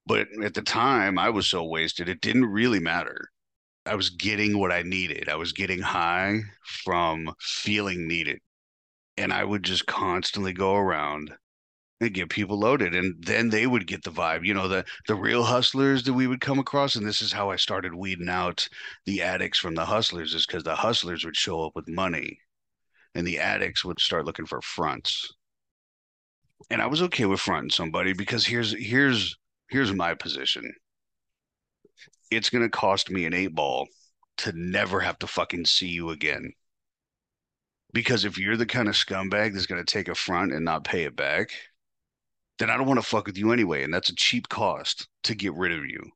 But 0.06 0.28
at 0.42 0.54
the 0.54 0.62
time, 0.62 1.18
I 1.18 1.30
was 1.30 1.46
so 1.46 1.64
wasted, 1.64 2.08
it 2.08 2.20
didn't 2.20 2.46
really 2.46 2.80
matter. 2.80 3.30
I 3.86 3.94
was 3.94 4.10
getting 4.10 4.58
what 4.58 4.72
I 4.72 4.82
needed. 4.82 5.28
I 5.28 5.36
was 5.36 5.52
getting 5.52 5.80
high 5.80 6.40
from 6.62 7.34
feeling 7.40 8.06
needed. 8.06 8.40
And 9.16 9.32
I 9.32 9.44
would 9.44 9.62
just 9.62 9.86
constantly 9.86 10.52
go 10.52 10.74
around 10.74 11.32
and 12.00 12.14
get 12.14 12.30
people 12.30 12.58
loaded 12.58 12.94
and 12.94 13.14
then 13.22 13.50
they 13.50 13.66
would 13.66 13.86
get 13.86 14.02
the 14.02 14.10
vibe 14.10 14.42
you 14.42 14.54
know 14.54 14.66
the 14.68 14.82
the 15.06 15.14
real 15.14 15.44
hustlers 15.44 16.02
that 16.02 16.14
we 16.14 16.26
would 16.26 16.40
come 16.40 16.58
across 16.58 16.96
and 16.96 17.06
this 17.06 17.20
is 17.20 17.30
how 17.30 17.50
i 17.50 17.56
started 17.56 17.94
weeding 17.94 18.30
out 18.30 18.66
the 19.04 19.20
addicts 19.20 19.58
from 19.58 19.74
the 19.74 19.84
hustlers 19.84 20.32
is 20.32 20.46
because 20.46 20.64
the 20.64 20.74
hustlers 20.74 21.26
would 21.26 21.36
show 21.36 21.62
up 21.62 21.76
with 21.76 21.86
money 21.86 22.38
and 23.14 23.26
the 23.26 23.38
addicts 23.38 23.84
would 23.84 24.00
start 24.00 24.24
looking 24.24 24.46
for 24.46 24.60
fronts. 24.62 25.32
And 26.70 26.80
I 26.80 26.86
was 26.86 27.02
okay 27.02 27.26
with 27.26 27.40
fronting 27.40 27.70
somebody 27.70 28.12
because 28.12 28.46
here's 28.46 28.72
here's 28.72 29.36
here's 29.70 29.92
my 29.92 30.14
position. 30.14 30.72
It's 32.30 32.50
gonna 32.50 32.68
cost 32.68 33.10
me 33.10 33.24
an 33.24 33.34
eight 33.34 33.54
ball 33.54 33.88
to 34.38 34.52
never 34.52 35.00
have 35.00 35.18
to 35.20 35.26
fucking 35.26 35.64
see 35.64 35.88
you 35.88 36.10
again. 36.10 36.52
Because 37.92 38.24
if 38.24 38.38
you're 38.38 38.56
the 38.56 38.66
kind 38.66 38.88
of 38.88 38.94
scumbag 38.94 39.52
that's 39.52 39.66
gonna 39.66 39.84
take 39.84 40.08
a 40.08 40.14
front 40.14 40.52
and 40.52 40.64
not 40.64 40.84
pay 40.84 41.04
it 41.04 41.16
back, 41.16 41.50
then 42.58 42.70
I 42.70 42.76
don't 42.76 42.86
want 42.86 43.00
to 43.00 43.06
fuck 43.06 43.26
with 43.26 43.38
you 43.38 43.52
anyway. 43.52 43.82
And 43.84 43.92
that's 43.92 44.10
a 44.10 44.14
cheap 44.14 44.48
cost 44.48 45.08
to 45.24 45.34
get 45.34 45.54
rid 45.54 45.72
of 45.72 45.84
you 45.84 46.12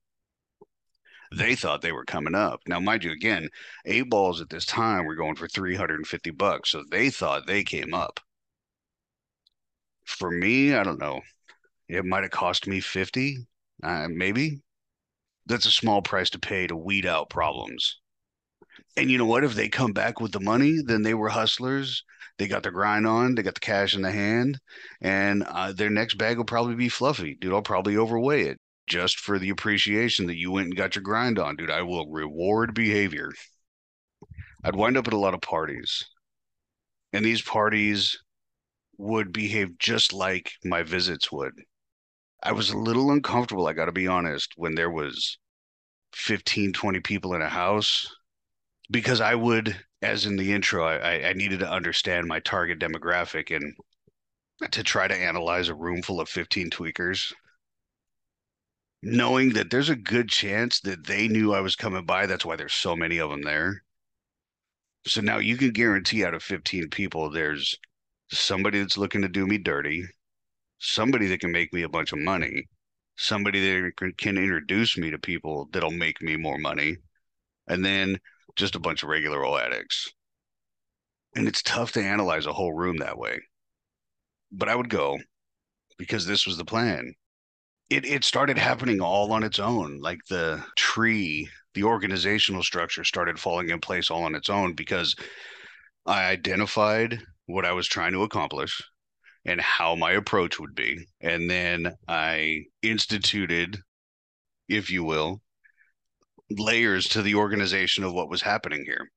they 1.37 1.55
thought 1.55 1.83
they 1.83 1.93
were 1.93 2.05
coming 2.05 2.35
up. 2.35 2.61
Now, 2.67 2.81
mind 2.81 3.05
you, 3.05 3.13
again, 3.13 3.49
eight 3.85 4.09
balls 4.09 4.41
at 4.41 4.51
this 4.51 4.65
time 4.65 5.05
were 5.05 5.15
going 5.15 5.35
for 5.37 5.49
350 5.49 6.31
bucks. 6.31 6.71
So 6.71 6.85
they 6.91 7.11
thought 7.11 7.47
they 7.47 7.65
came 7.65 7.95
up. 7.95 8.21
For 10.05 10.31
me, 10.31 10.75
I 10.75 10.83
don't 10.85 11.01
know. 11.01 11.21
It 11.89 12.05
might 12.05 12.23
have 12.23 12.31
cost 12.31 12.67
me 12.67 12.81
50, 12.81 13.47
uh, 13.83 14.09
maybe. 14.11 14.61
That's 15.47 15.67
a 15.67 15.71
small 15.71 16.03
price 16.03 16.31
to 16.31 16.39
pay 16.39 16.67
to 16.67 16.77
weed 16.77 17.07
out 17.07 17.31
problems. 17.31 18.01
And 18.97 19.11
you 19.11 19.19
know 19.19 19.27
what? 19.27 19.45
If 19.45 19.55
they 19.55 19.69
come 19.69 19.93
back 19.93 20.21
with 20.21 20.33
the 20.33 20.41
money, 20.41 20.81
then 20.85 21.03
they 21.03 21.15
were 21.15 21.29
hustlers. 21.29 22.05
They 22.39 22.49
got 22.49 22.63
their 22.63 22.73
grind 22.73 23.07
on. 23.07 23.35
They 23.35 23.43
got 23.43 23.55
the 23.55 23.61
cash 23.61 23.95
in 23.95 24.03
the 24.03 24.11
hand, 24.11 24.59
and 25.01 25.45
uh, 25.45 25.73
their 25.73 25.91
next 25.91 26.15
bag 26.15 26.37
will 26.37 26.45
probably 26.45 26.75
be 26.75 26.89
fluffy. 26.89 27.37
Dude, 27.41 27.53
I'll 27.53 27.63
probably 27.63 27.97
overweigh 27.97 28.47
it 28.47 28.61
just 28.87 29.21
for 29.21 29.39
the 29.39 29.51
appreciation 29.51 30.27
that 30.27 30.37
you 30.37 30.51
went 30.51 30.67
and 30.67 30.77
got 30.77 30.97
your 30.97 31.03
grind 31.03 31.39
on, 31.39 31.57
dude. 31.57 31.71
I 31.71 31.83
will 31.83 32.11
reward 32.11 32.75
behavior. 32.75 33.33
I'd 34.65 34.77
wind 34.77 34.97
up 34.97 35.07
at 35.07 35.13
a 35.13 35.19
lot 35.19 35.35
of 35.35 35.41
parties, 35.41 36.05
and 37.13 37.25
these 37.25 37.43
parties 37.43 38.19
would 38.99 39.33
behave 39.33 39.79
just 39.79 40.13
like 40.13 40.53
my 40.65 40.83
visits 40.83 41.31
would. 41.31 41.53
I 42.45 42.53
was 42.53 42.71
a 42.71 42.79
little 42.79 43.11
uncomfortable, 43.11 43.67
I 43.67 43.73
got 43.73 43.87
to 43.87 43.93
be 43.93 44.07
honest, 44.07 44.53
when 44.57 44.77
there 44.77 44.91
was 44.91 45.39
15, 46.13 46.73
20 46.73 47.01
people 47.01 47.35
in 47.35 47.43
a 47.43 47.49
house 47.49 48.07
because 48.91 49.21
I 49.21 49.35
would, 49.35 49.85
as 50.03 50.27
in 50.27 50.37
the 50.37 50.53
intro, 50.53 50.87
I, 50.87 51.31
I 51.31 51.33
needed 51.33 51.61
to 51.61 51.71
understand 51.71 52.29
my 52.29 52.41
target 52.41 52.79
demographic 52.79 53.55
and 53.55 53.75
to 54.71 54.83
try 54.83 55.09
to 55.09 55.17
analyze 55.17 55.69
a 55.69 55.75
room 55.75 56.03
full 56.03 56.21
of 56.21 56.29
15 56.29 56.71
tweakers 56.71 57.33
knowing 59.05 59.53
that 59.53 59.71
there's 59.71 59.91
a 59.91 59.97
good 59.97 60.29
chance 60.29 60.81
that 60.81 61.07
they 61.07 61.29
knew 61.29 61.53
I 61.53 61.61
was 61.61 61.77
coming 61.77 62.05
by. 62.07 62.27
That's 62.27 62.45
why 62.45 62.57
there's 62.57 62.75
so 62.75 62.97
many 62.97 63.19
of 63.19 63.31
them 63.31 63.43
there. 63.43 63.83
So 65.07 65.21
now 65.21 65.39
you 65.39 65.57
can 65.57 65.71
guarantee 65.71 66.25
out 66.25 66.35
of 66.35 66.43
15 66.43 66.89
people, 66.91 67.31
there's 67.31 67.77
somebody 68.31 68.81
that's 68.81 68.97
looking 68.97 69.23
to 69.23 69.29
do 69.29 69.47
me 69.47 69.59
dirty, 69.59 70.07
somebody 70.79 71.27
that 71.29 71.41
can 71.41 71.53
make 71.53 71.73
me 71.73 71.83
a 71.83 71.89
bunch 71.89 72.13
of 72.13 72.19
money, 72.19 72.65
somebody 73.17 73.61
that 73.61 74.15
can 74.19 74.39
introduce 74.39 74.97
me 74.97 75.11
to 75.11 75.19
people 75.19 75.69
that'll 75.73 75.91
make 75.91 76.21
me 76.23 76.37
more 76.37 76.59
money, 76.59 76.97
and 77.69 77.85
then 77.85 78.19
just 78.57 78.75
a 78.75 78.81
bunch 78.81 79.03
of 79.03 79.09
regular 79.09 79.45
old 79.45 79.61
addicts. 79.61 80.13
And 81.37 81.49
it's 81.49 81.63
tough 81.63 81.93
to 81.93 82.03
analyze 82.03 82.47
a 82.47 82.53
whole 82.53 82.73
room 82.73 82.99
that 82.99 83.19
way. 83.19 83.41
But 84.53 84.69
I 84.69 84.77
would 84.77 84.89
go 84.89 85.19
because 85.99 86.27
this 86.27 86.47
was 86.47 86.57
the 86.57 86.65
plan 86.65 87.15
it 87.91 88.05
it 88.05 88.25
started 88.25 88.59
happening 88.59 89.01
all 89.01 89.33
on 89.33 89.43
its 89.45 89.59
own. 89.59 90.01
Like 90.01 90.19
the 90.29 90.65
tree, 90.77 91.49
the 91.75 91.85
organizational 91.85 92.63
structure 92.63 93.05
started 93.05 93.39
falling 93.39 93.71
in 93.71 93.81
place 93.81 94.11
all 94.11 94.25
on 94.25 94.35
its 94.35 94.49
own 94.49 94.75
because 94.75 95.15
I 96.07 96.25
identified 96.25 97.23
what 97.47 97.65
I 97.65 97.73
was 97.73 97.87
trying 97.87 98.13
to 98.13 98.23
accomplish 98.23 98.83
and 99.45 99.61
how 99.61 99.95
my 99.95 100.13
approach 100.13 100.59
would 100.61 100.75
be. 100.75 101.07
And 101.21 101.51
then 101.51 101.95
I 102.09 102.65
instituted, 102.83 103.79
if 104.69 104.91
you 104.91 105.05
will, 105.05 105.43
layers 106.51 107.09
to 107.09 107.23
the 107.23 107.35
organization 107.35 108.05
of 108.05 108.13
what 108.13 108.31
was 108.31 108.43
happening 108.43 108.85
here. 108.85 109.11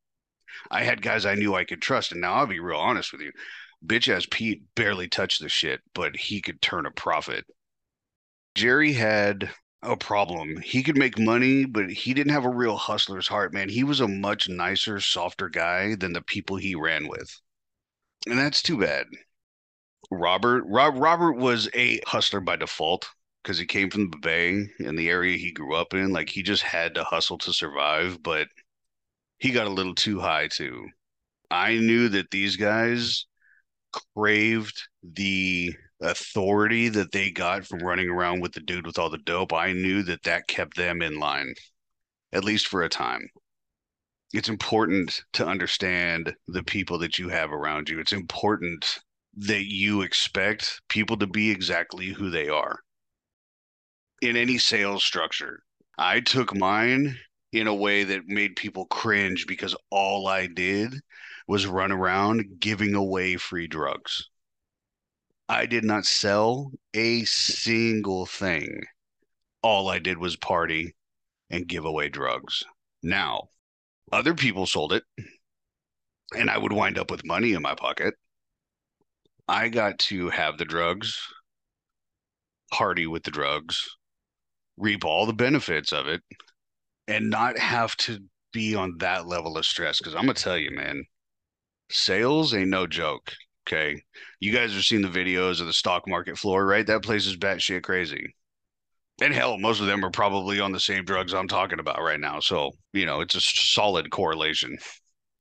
I 0.72 0.84
had 0.84 1.02
guys 1.02 1.26
I 1.26 1.36
knew 1.36 1.56
I 1.56 1.66
could 1.66 1.82
trust. 1.82 2.12
And 2.12 2.22
now 2.22 2.34
I'll 2.36 2.48
be 2.48 2.60
real 2.60 2.80
honest 2.80 3.12
with 3.12 3.22
you. 3.22 3.32
Bitch 3.86 4.14
ass 4.14 4.26
Pete 4.30 4.64
barely 4.76 5.08
touched 5.08 5.42
the 5.42 5.50
shit, 5.50 5.82
but 5.94 6.16
he 6.16 6.42
could 6.42 6.62
turn 6.62 6.86
a 6.86 6.92
profit 6.92 7.46
Jerry 8.58 8.94
had 8.94 9.52
a 9.84 9.96
problem. 9.96 10.58
He 10.62 10.82
could 10.82 10.98
make 10.98 11.20
money, 11.20 11.66
but 11.66 11.92
he 11.92 12.16
didn't 12.16 12.34
have 12.34 12.44
a 12.44 12.50
real 12.50 12.76
hustler's 12.76 13.28
heart, 13.28 13.54
man. 13.54 13.70
He 13.70 13.84
was 13.84 14.00
a 14.00 14.08
much 14.08 14.50
nicer, 14.50 15.00
softer 15.00 15.48
guy 15.48 15.94
than 15.96 16.14
the 16.14 16.24
people 16.24 16.56
he 16.58 16.74
ran 16.74 17.08
with. 17.08 17.40
And 18.26 18.40
that's 18.40 18.64
too 18.64 18.80
bad. 18.80 19.06
Robert 20.12 20.64
Rob 20.68 20.96
Robert 20.98 21.34
was 21.34 21.70
a 21.74 22.00
hustler 22.06 22.40
by 22.40 22.56
default 22.56 23.10
because 23.44 23.58
he 23.58 23.66
came 23.66 23.90
from 23.90 24.10
the 24.10 24.18
Bay 24.18 24.68
and 24.80 24.98
the 24.98 25.10
area 25.10 25.38
he 25.38 25.52
grew 25.52 25.76
up 25.76 25.94
in. 25.94 26.12
Like 26.12 26.30
he 26.30 26.44
just 26.44 26.64
had 26.64 26.96
to 26.96 27.04
hustle 27.04 27.38
to 27.40 27.54
survive, 27.54 28.22
but 28.22 28.48
he 29.38 29.52
got 29.52 29.68
a 29.68 29.72
little 29.72 29.96
too 29.96 30.20
high 30.20 30.48
too. 30.48 30.88
I 31.50 31.76
knew 31.76 32.10
that 32.10 32.32
these 32.32 32.56
guys 32.58 33.26
craved 34.16 34.82
the 35.02 35.74
authority 36.02 36.90
that 36.90 37.12
they 37.12 37.32
got 37.32 37.66
from 37.66 37.80
running 37.80 38.10
around 38.10 38.42
with 38.42 38.54
the 38.54 38.60
dude 38.60 38.86
with 38.86 39.00
all 39.00 39.10
the 39.10 39.18
dope. 39.18 39.54
I 39.54 39.74
knew 39.74 40.04
that 40.04 40.24
that 40.24 40.48
kept 40.48 40.76
them 40.76 41.02
in 41.02 41.20
line, 41.20 41.54
at 42.34 42.44
least 42.44 42.68
for 42.68 42.84
a 42.84 42.90
time. 42.90 43.30
It's 44.34 44.50
important 44.50 45.24
to 45.34 45.48
understand 45.48 46.36
the 46.48 46.64
people 46.64 47.00
that 47.00 47.18
you 47.18 47.30
have 47.30 47.52
around 47.52 47.90
you. 47.90 48.00
It's 48.00 48.12
important 48.12 49.00
that 49.38 49.66
you 49.66 50.02
expect 50.02 50.82
people 50.90 51.18
to 51.18 51.28
be 51.28 51.52
exactly 51.52 52.08
who 52.08 52.30
they 52.30 52.50
are 52.50 52.80
in 54.22 54.36
any 54.36 54.58
sales 54.58 55.04
structure. 55.04 55.62
I 55.98 56.22
took 56.22 56.56
mine 56.56 57.18
in 57.52 57.68
a 57.68 57.76
way 57.76 58.04
that 58.04 58.28
made 58.28 58.56
people 58.56 58.86
cringe 58.88 59.46
because 59.48 59.76
all 59.92 60.28
I 60.28 60.48
did 60.48 60.96
was 61.48 61.68
run 61.68 61.92
around 61.92 62.60
giving 62.60 62.96
away 62.96 63.38
free 63.38 63.68
drugs. 63.68 64.28
I 65.48 65.66
did 65.66 65.84
not 65.84 66.06
sell 66.06 66.72
a 66.94 67.24
single 67.26 68.26
thing. 68.26 68.82
All 69.62 69.88
I 69.88 70.00
did 70.00 70.18
was 70.18 70.36
party 70.36 70.96
and 71.50 71.68
give 71.68 71.86
away 71.86 72.10
drugs. 72.10 72.64
Now, 73.02 73.50
other 74.12 74.34
people 74.34 74.66
sold 74.66 74.94
it, 74.94 75.04
and 76.36 76.50
I 76.50 76.58
would 76.58 76.74
wind 76.74 76.98
up 76.98 77.12
with 77.12 77.26
money 77.26 77.54
in 77.54 77.62
my 77.62 77.76
pocket. 77.76 78.16
I 79.48 79.70
got 79.70 80.00
to 80.00 80.30
have 80.30 80.58
the 80.58 80.66
drugs, 80.66 81.18
party 82.72 83.08
with 83.08 83.24
the 83.24 83.32
drugs, 83.32 83.82
reap 84.78 85.06
all 85.06 85.26
the 85.26 85.34
benefits 85.34 85.94
of 85.94 86.08
it, 86.08 86.22
and 87.08 87.30
not 87.30 87.58
have 87.58 87.96
to 87.98 88.20
be 88.52 88.76
on 88.76 88.98
that 89.00 89.28
level 89.28 89.58
of 89.58 89.66
stress. 89.66 90.00
Because 90.00 90.16
I'm 90.16 90.28
to 90.28 90.34
tell 90.34 90.58
you, 90.58 90.72
man, 90.72 91.04
sales 91.90 92.54
ain't 92.54 92.70
no 92.70 92.88
joke. 92.88 93.34
Okay. 93.68 94.02
You 94.40 94.54
guys 94.54 94.76
are 94.76 94.82
seeing 94.82 95.02
the 95.02 95.08
videos 95.08 95.60
of 95.60 95.68
the 95.68 95.74
stock 95.74 96.08
market 96.08 96.38
floor, 96.38 96.66
right? 96.66 96.88
That 96.88 97.04
place 97.04 97.26
is 97.26 97.38
batshit 97.38 97.84
crazy. 97.84 98.34
And 99.22 99.34
hell, 99.34 99.58
most 99.58 99.82
of 99.82 99.88
them 99.88 100.06
are 100.06 100.12
probably 100.12 100.60
on 100.60 100.72
the 100.72 100.80
same 100.80 101.04
drugs 101.04 101.34
I'm 101.34 101.48
talking 101.48 101.80
about 101.80 102.02
right 102.02 102.20
now. 102.20 102.40
So, 102.40 102.72
you 102.94 103.06
know, 103.06 103.22
it's 103.22 103.36
a 103.36 103.42
solid 103.42 104.12
correlation. 104.12 104.78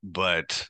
But 0.02 0.66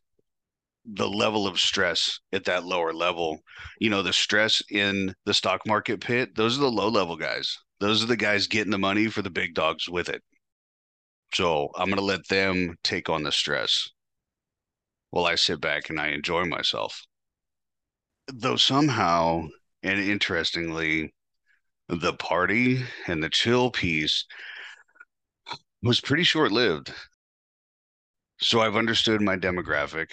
the 0.95 1.09
level 1.09 1.47
of 1.47 1.59
stress 1.59 2.21
at 2.33 2.45
that 2.45 2.65
lower 2.65 2.93
level, 2.93 3.41
you 3.81 3.91
know, 3.91 4.03
the 4.03 4.13
stress 4.13 4.63
in 4.71 5.15
the 5.25 5.35
stock 5.35 5.67
market 5.67 6.01
pit, 6.01 6.35
those 6.37 6.57
are 6.57 6.63
the 6.63 6.71
low 6.71 6.89
level 6.89 7.17
guys. 7.17 7.57
Those 7.81 8.03
are 8.03 8.07
the 8.07 8.17
guys 8.17 8.47
getting 8.47 8.71
the 8.71 8.79
money 8.79 9.09
for 9.09 9.23
the 9.23 9.31
big 9.31 9.55
dogs 9.55 9.89
with 9.89 10.09
it. 10.09 10.23
So 11.35 11.71
I'm 11.77 11.87
going 11.87 11.99
to 11.99 12.05
let 12.05 12.27
them 12.29 12.77
take 12.85 13.11
on 13.11 13.23
the 13.23 13.33
stress 13.33 13.91
while 15.11 15.27
I 15.27 15.35
sit 15.35 15.61
back 15.61 15.91
and 15.91 16.01
I 16.01 16.09
enjoy 16.09 16.45
myself. 16.45 17.03
Though 18.33 18.57
somehow, 18.57 19.49
and 19.83 20.01
interestingly, 20.01 21.15
the 21.89 22.15
party 22.15 22.83
and 23.07 23.23
the 23.23 23.31
chill 23.31 23.71
piece 23.71 24.25
was 25.83 26.01
pretty 26.01 26.25
short 26.25 26.53
lived. 26.53 26.93
So 28.39 28.61
I've 28.61 28.77
understood 28.77 29.21
my 29.21 29.37
demographic. 29.37 30.09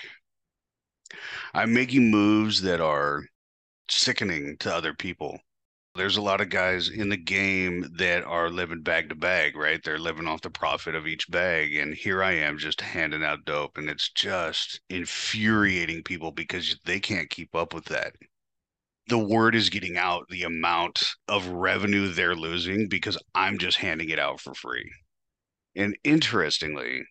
I'm 1.54 1.74
making 1.74 2.12
moves 2.12 2.62
that 2.62 2.82
are 2.82 3.24
sickening 3.90 4.58
to 4.60 4.74
other 4.74 4.94
people. 4.94 5.40
There's 5.96 6.18
a 6.18 6.22
lot 6.22 6.42
of 6.42 6.50
guys 6.50 6.90
in 6.90 7.10
the 7.10 7.18
game 7.18 7.88
that 7.98 8.24
are 8.24 8.50
living 8.50 8.82
bag 8.82 9.10
to 9.10 9.16
bag, 9.16 9.56
right? 9.56 9.80
They're 9.84 10.00
living 10.00 10.28
off 10.28 10.42
the 10.42 10.50
profit 10.50 10.96
of 10.96 11.06
each 11.06 11.30
bag. 11.30 11.76
And 11.76 11.94
here 11.94 12.24
I 12.24 12.32
am 12.32 12.58
just 12.58 12.82
handing 12.82 13.24
out 13.24 13.46
dope. 13.46 13.78
And 13.78 13.88
it's 13.90 14.10
just 14.10 14.82
infuriating 14.90 16.02
people 16.02 16.32
because 16.32 16.80
they 16.86 17.00
can't 17.00 17.30
keep 17.30 17.56
up 17.56 17.76
with 17.76 17.86
that. 17.86 18.16
The 19.08 19.20
word 19.20 19.54
is 19.54 19.70
getting 19.70 19.98
out 19.98 20.28
the 20.30 20.44
amount 20.44 21.04
of 21.28 21.48
revenue 21.48 22.08
they're 22.08 22.36
losing 22.36 22.88
because 22.88 23.18
I'm 23.36 23.60
just 23.60 23.78
handing 23.78 24.10
it 24.10 24.18
out 24.18 24.40
for 24.40 24.56
free. 24.56 24.90
And 25.76 25.96
interestingly, 26.04 27.04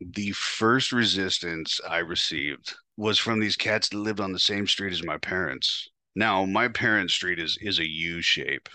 the 0.00 0.32
first 0.32 0.92
resistance 0.92 1.80
I 1.88 1.98
received 1.98 2.74
was 2.96 3.18
from 3.18 3.40
these 3.40 3.56
cats 3.56 3.88
that 3.88 3.98
lived 3.98 4.20
on 4.20 4.32
the 4.32 4.38
same 4.38 4.66
street 4.66 4.92
as 4.92 5.02
my 5.02 5.18
parents. 5.18 5.88
Now, 6.14 6.44
my 6.44 6.68
parents' 6.68 7.14
street 7.14 7.38
is 7.38 7.58
is 7.60 7.78
a 7.78 7.88
U 7.88 8.22
shape, 8.22 8.68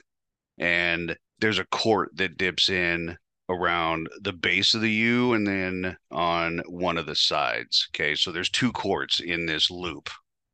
and 0.58 1.17
there's 1.39 1.60
a 1.60 1.65
court 1.65 2.10
that 2.15 2.38
dips 2.38 2.69
in 2.69 3.17
around 3.49 4.10
the 4.21 4.34
base 4.34 4.73
of 4.73 4.82
the 4.82 4.91
U 4.91 5.34
and 5.34 5.47
then 5.47 5.97
on 6.12 6.60
one 6.67 6.97
of 6.97 7.05
the 7.05 7.15
sides. 7.15 7.88
Okay, 7.91 8.13
so 8.15 8.32
there's 8.32 8.49
two 8.49 8.71
courts 8.71 9.19
in 9.19 9.45
this 9.45 9.71
loop, 9.71 10.10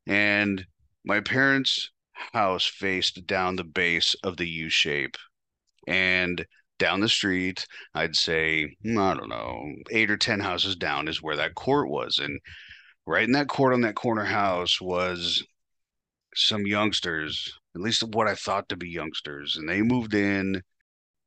and 0.06 0.66
my 1.04 1.20
parents' 1.20 1.90
house 2.32 2.66
faced 2.66 3.26
down 3.26 3.56
the 3.56 3.64
base 3.64 4.14
of 4.22 4.36
the 4.36 4.48
U 4.48 4.70
shape, 4.70 5.16
and 5.86 6.46
down 6.78 7.00
the 7.00 7.08
street, 7.08 7.66
I'd 7.94 8.16
say, 8.16 8.76
hmm, 8.82 8.98
I 8.98 9.14
don't 9.14 9.28
know, 9.28 9.74
eight 9.90 10.10
or 10.10 10.16
10 10.16 10.40
houses 10.40 10.76
down 10.76 11.08
is 11.08 11.22
where 11.22 11.36
that 11.36 11.54
court 11.54 11.88
was. 11.88 12.18
And 12.18 12.38
right 13.06 13.24
in 13.24 13.32
that 13.32 13.48
court 13.48 13.72
on 13.72 13.82
that 13.82 13.94
corner 13.94 14.24
house 14.24 14.80
was 14.80 15.44
some 16.34 16.66
youngsters, 16.66 17.52
at 17.74 17.80
least 17.80 18.02
what 18.02 18.28
I 18.28 18.34
thought 18.34 18.68
to 18.68 18.76
be 18.76 18.88
youngsters, 18.90 19.56
and 19.56 19.68
they 19.68 19.82
moved 19.82 20.14
in. 20.14 20.62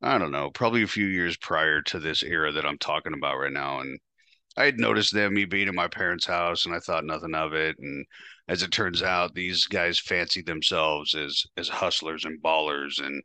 I 0.02 0.18
don't 0.18 0.32
know, 0.32 0.50
probably 0.52 0.84
a 0.84 0.88
few 0.88 1.08
years 1.08 1.36
prior 1.38 1.82
to 1.84 2.00
this 2.00 2.24
era 2.24 2.52
that 2.54 2.66
I'm 2.66 2.78
talking 2.78 3.14
about 3.14 3.38
right 3.38 3.52
now, 3.52 3.80
and 3.82 4.00
I 4.58 4.66
had 4.66 4.80
noticed 4.80 5.14
them 5.14 5.34
me 5.34 5.46
being 5.46 5.68
in 5.68 5.76
my 5.76 5.88
parents' 5.88 6.26
house, 6.26 6.66
and 6.66 6.76
I 6.76 6.80
thought 6.80 7.06
nothing 7.06 7.36
of 7.36 7.54
it. 7.54 7.78
And 7.80 8.06
as 8.48 8.64
it 8.64 8.72
turns 8.72 9.02
out, 9.02 9.34
these 9.34 9.66
guys 9.68 10.00
fancied 10.00 10.46
themselves 10.46 11.16
as 11.16 11.46
as 11.58 11.70
hustlers 11.70 12.26
and 12.26 12.42
ballers, 12.42 13.00
and 13.00 13.24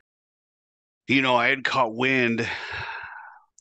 you 1.08 1.22
know, 1.22 1.36
I 1.36 1.48
had 1.48 1.64
caught 1.64 1.94
wind 1.94 2.48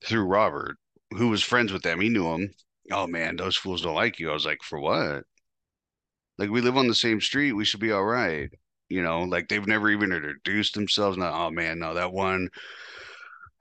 through 0.06 0.26
Robert, 0.26 0.78
who 1.12 1.30
was 1.30 1.44
friends 1.44 1.72
with 1.72 1.84
them. 1.84 2.00
He 2.00 2.10
knew 2.10 2.24
them. 2.32 2.50
Oh 2.92 3.08
man, 3.08 3.36
those 3.36 3.56
fools 3.58 3.82
don't 3.82 3.96
like 3.96 4.20
you. 4.20 4.30
I 4.30 4.34
was 4.34 4.46
like, 4.46 4.64
for 4.64 4.80
what? 4.80 5.24
Like 6.38 6.50
we 6.50 6.62
live 6.62 6.78
on 6.78 6.88
the 6.88 6.96
same 6.96 7.22
street, 7.22 7.54
we 7.54 7.66
should 7.66 7.80
be 7.80 7.92
all 7.92 8.04
right. 8.04 8.50
You 8.90 9.02
know, 9.04 9.24
like 9.24 9.48
they've 9.48 9.66
never 9.68 9.90
even 9.90 10.12
introduced 10.12 10.74
themselves. 10.76 11.18
Now, 11.18 11.48
oh 11.48 11.52
man, 11.52 11.80
no, 11.80 11.94
that 11.94 12.12
one. 12.14 12.50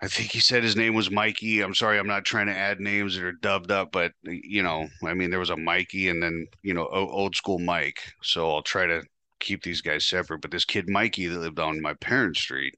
I 0.03 0.09
think 0.09 0.33
he 0.33 0.41
said 0.41 0.65
his 0.65 0.75
name 0.77 0.95
was 0.95 1.13
Mikey. 1.13 1.61
I'm 1.61 1.75
sorry, 1.75 1.99
I'm 1.99 2.09
not 2.09 2.25
trying 2.25 2.49
to 2.49 2.57
add 2.57 2.81
names 2.81 3.15
that 3.15 3.25
are 3.25 3.33
dubbed 3.33 3.71
up, 3.71 3.93
but 3.93 4.13
you 4.25 4.63
know, 4.63 4.89
I 5.05 5.15
mean, 5.15 5.31
there 5.31 5.39
was 5.39 5.51
a 5.51 5.57
Mikey 5.57 6.09
and 6.09 6.23
then 6.23 6.47
you 6.63 6.75
know, 6.75 6.87
old 6.89 7.37
school 7.37 7.59
Mike. 7.61 8.01
So 8.23 8.51
I'll 8.53 8.63
try 8.63 8.87
to 8.87 9.03
keep 9.39 9.63
these 9.63 9.81
guys 9.81 10.05
separate. 10.05 10.41
But 10.41 10.51
this 10.51 10.65
kid 10.65 10.89
Mikey 10.89 11.27
that 11.27 11.39
lived 11.39 11.61
on 11.61 11.81
my 11.81 11.95
parents' 11.95 12.41
street, 12.41 12.75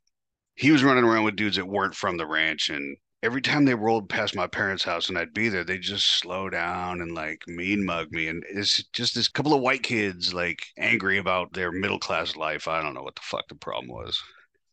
he 0.54 0.70
was 0.70 0.84
running 0.84 1.04
around 1.04 1.24
with 1.24 1.36
dudes 1.36 1.56
that 1.56 1.66
weren't 1.66 1.94
from 1.94 2.16
the 2.18 2.26
ranch, 2.26 2.68
and 2.68 2.96
every 3.24 3.40
time 3.40 3.64
they 3.64 3.74
rolled 3.74 4.10
past 4.10 4.36
my 4.36 4.46
parents' 4.46 4.84
house 4.84 5.08
and 5.08 5.16
I'd 5.16 5.32
be 5.32 5.48
there, 5.48 5.64
they 5.64 5.78
just 5.78 6.18
slow 6.20 6.50
down 6.50 7.00
and 7.00 7.14
like 7.14 7.42
mean 7.48 7.82
mug 7.82 8.12
me. 8.12 8.28
And 8.28 8.44
it's 8.50 8.84
just 8.92 9.14
this 9.14 9.28
couple 9.28 9.54
of 9.54 9.62
white 9.62 9.82
kids 9.82 10.34
like 10.34 10.66
angry 10.78 11.16
about 11.16 11.54
their 11.54 11.72
middle 11.72 11.98
class 11.98 12.36
life. 12.36 12.68
I 12.68 12.82
don't 12.82 12.92
know 12.92 13.02
what 13.02 13.14
the 13.14 13.22
fuck 13.24 13.48
the 13.48 13.54
problem 13.54 13.88
was. 13.88 14.22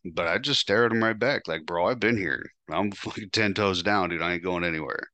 But 0.04 0.28
I 0.28 0.36
just 0.36 0.60
stare 0.60 0.84
at 0.84 0.90
them 0.90 1.02
right 1.02 1.18
back, 1.18 1.48
like, 1.48 1.64
bro, 1.64 1.86
I've 1.86 2.00
been 2.00 2.16
here. 2.16 2.44
I'm 2.70 2.90
fucking 2.92 3.30
10 3.30 3.54
toes 3.54 3.82
down, 3.82 4.10
dude. 4.10 4.20
I 4.20 4.34
ain't 4.34 4.42
going 4.42 4.64
anywhere. 4.64 5.08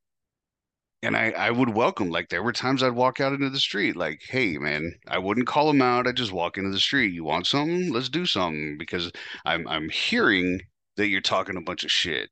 And 1.03 1.17
I, 1.17 1.31
I 1.31 1.51
would 1.51 1.69
welcome, 1.69 2.09
like, 2.09 2.31
there 2.31 2.43
were 2.43 2.53
times 2.53 2.83
I'd 2.83 2.93
walk 2.93 3.21
out 3.21 3.35
into 3.35 3.51
the 3.51 3.61
street, 3.61 3.97
like, 3.97 4.21
hey, 4.31 4.57
man, 4.57 4.91
I 5.07 5.19
wouldn't 5.19 5.47
call 5.47 5.69
them 5.69 5.83
out. 5.83 6.07
I 6.07 6.13
just 6.13 6.33
walk 6.33 6.57
into 6.57 6.71
the 6.71 6.81
street. 6.81 7.13
You 7.13 7.23
want 7.23 7.47
something? 7.47 7.93
Let's 7.93 8.09
do 8.09 8.25
something 8.27 8.79
because 8.79 9.13
I'm, 9.45 9.69
I'm 9.69 9.91
hearing 9.91 10.63
that 10.97 11.09
you're 11.09 11.21
talking 11.21 11.59
a 11.59 11.61
bunch 11.61 11.85
of 11.85 11.93
shit 11.93 12.31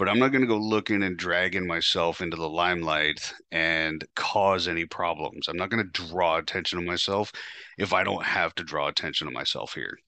but 0.00 0.08
I'm 0.08 0.18
not 0.18 0.32
going 0.32 0.40
to 0.40 0.46
go 0.46 0.56
looking 0.56 1.02
and 1.02 1.14
dragging 1.14 1.66
myself 1.66 2.22
into 2.22 2.38
the 2.38 2.48
limelight 2.48 3.34
and 3.52 4.02
cause 4.16 4.66
any 4.66 4.86
problems. 4.86 5.46
I'm 5.46 5.58
not 5.58 5.68
going 5.68 5.84
to 5.84 6.06
draw 6.08 6.38
attention 6.38 6.80
to 6.80 6.86
myself 6.86 7.30
if 7.76 7.92
I 7.92 8.02
don't 8.02 8.24
have 8.24 8.54
to 8.54 8.64
draw 8.64 8.88
attention 8.88 9.26
to 9.26 9.34
myself 9.34 9.74
here. 9.74 9.98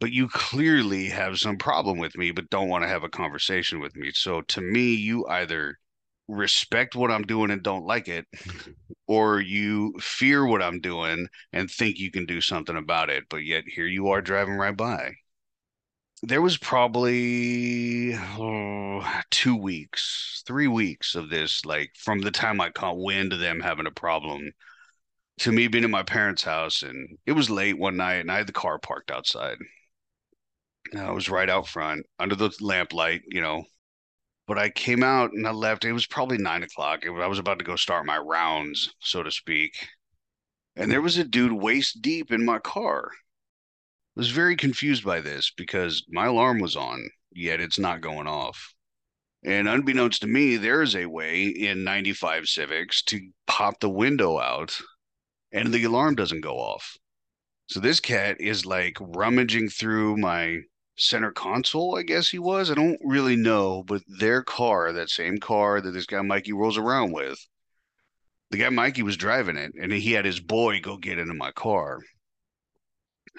But 0.00 0.12
you 0.12 0.28
clearly 0.28 1.10
have 1.10 1.38
some 1.38 1.58
problem 1.58 1.98
with 1.98 2.16
me, 2.16 2.30
but 2.30 2.48
don't 2.48 2.70
want 2.70 2.84
to 2.84 2.88
have 2.88 3.04
a 3.04 3.10
conversation 3.10 3.80
with 3.80 3.94
me. 3.96 4.12
So 4.14 4.40
to 4.40 4.62
me, 4.62 4.94
you 4.94 5.26
either 5.26 5.76
respect 6.26 6.96
what 6.96 7.10
I'm 7.10 7.24
doing 7.24 7.50
and 7.50 7.62
don't 7.62 7.84
like 7.84 8.08
it, 8.08 8.24
or 9.06 9.42
you 9.42 9.92
fear 10.00 10.46
what 10.46 10.62
I'm 10.62 10.80
doing 10.80 11.28
and 11.52 11.70
think 11.70 11.98
you 11.98 12.10
can 12.10 12.24
do 12.24 12.40
something 12.40 12.78
about 12.78 13.10
it. 13.10 13.24
But 13.28 13.44
yet 13.44 13.64
here 13.66 13.86
you 13.86 14.08
are 14.08 14.22
driving 14.22 14.54
right 14.54 14.74
by. 14.74 15.12
There 16.22 16.42
was 16.42 16.56
probably 16.58 18.14
oh, 18.14 19.22
two 19.30 19.56
weeks, 19.56 20.42
three 20.46 20.66
weeks 20.68 21.14
of 21.14 21.30
this, 21.30 21.64
like 21.64 21.92
from 21.96 22.20
the 22.20 22.30
time 22.30 22.60
I 22.60 22.70
caught 22.70 22.98
wind 22.98 23.32
of 23.32 23.40
them 23.40 23.60
having 23.60 23.86
a 23.86 23.90
problem 23.90 24.52
to 25.38 25.52
me 25.52 25.68
being 25.68 25.84
in 25.84 25.90
my 25.90 26.02
parents' 26.02 26.42
house. 26.42 26.82
And 26.82 27.18
it 27.26 27.32
was 27.32 27.50
late 27.50 27.78
one 27.78 27.96
night 27.96 28.16
and 28.16 28.30
I 28.30 28.38
had 28.38 28.48
the 28.48 28.52
car 28.52 28.78
parked 28.78 29.10
outside. 29.10 29.58
I 30.96 31.10
was 31.10 31.28
right 31.28 31.48
out 31.48 31.68
front 31.68 32.06
under 32.18 32.34
the 32.34 32.50
lamplight, 32.60 33.22
you 33.28 33.40
know. 33.40 33.64
But 34.46 34.58
I 34.58 34.70
came 34.70 35.02
out 35.02 35.32
and 35.32 35.46
I 35.46 35.50
left. 35.50 35.84
It 35.84 35.92
was 35.92 36.06
probably 36.06 36.38
nine 36.38 36.62
o'clock. 36.62 37.04
I 37.06 37.26
was 37.26 37.38
about 37.38 37.58
to 37.58 37.64
go 37.66 37.76
start 37.76 38.06
my 38.06 38.16
rounds, 38.16 38.94
so 38.98 39.22
to 39.22 39.30
speak. 39.30 39.74
And 40.74 40.90
there 40.90 41.02
was 41.02 41.18
a 41.18 41.24
dude 41.24 41.52
waist 41.52 42.00
deep 42.00 42.32
in 42.32 42.44
my 42.44 42.58
car 42.58 43.10
was 44.18 44.30
very 44.30 44.56
confused 44.56 45.04
by 45.04 45.20
this 45.20 45.52
because 45.56 46.04
my 46.08 46.26
alarm 46.26 46.58
was 46.58 46.74
on, 46.74 47.08
yet 47.30 47.60
it's 47.60 47.78
not 47.78 48.00
going 48.00 48.26
off. 48.26 48.74
And 49.44 49.68
unbeknownst 49.68 50.22
to 50.22 50.26
me, 50.26 50.56
there 50.56 50.82
is 50.82 50.96
a 50.96 51.06
way 51.06 51.44
in 51.44 51.84
95 51.84 52.48
Civics 52.48 53.00
to 53.04 53.20
pop 53.46 53.78
the 53.78 53.88
window 53.88 54.40
out 54.40 54.76
and 55.52 55.72
the 55.72 55.84
alarm 55.84 56.16
doesn't 56.16 56.40
go 56.40 56.56
off. 56.56 56.96
So 57.68 57.78
this 57.78 58.00
cat 58.00 58.40
is 58.40 58.66
like 58.66 58.96
rummaging 59.00 59.68
through 59.68 60.16
my 60.16 60.62
center 60.96 61.30
console, 61.30 61.96
I 61.96 62.02
guess 62.02 62.28
he 62.28 62.40
was. 62.40 62.72
I 62.72 62.74
don't 62.74 62.98
really 63.04 63.36
know, 63.36 63.84
but 63.84 64.02
their 64.18 64.42
car, 64.42 64.92
that 64.92 65.10
same 65.10 65.38
car 65.38 65.80
that 65.80 65.92
this 65.92 66.06
guy 66.06 66.22
Mikey 66.22 66.54
rolls 66.54 66.76
around 66.76 67.12
with, 67.12 67.38
the 68.50 68.58
guy 68.58 68.68
Mikey 68.68 69.04
was 69.04 69.16
driving 69.16 69.56
it 69.56 69.74
and 69.80 69.92
he 69.92 70.14
had 70.14 70.24
his 70.24 70.40
boy 70.40 70.80
go 70.80 70.96
get 70.96 71.20
into 71.20 71.34
my 71.34 71.52
car. 71.52 72.00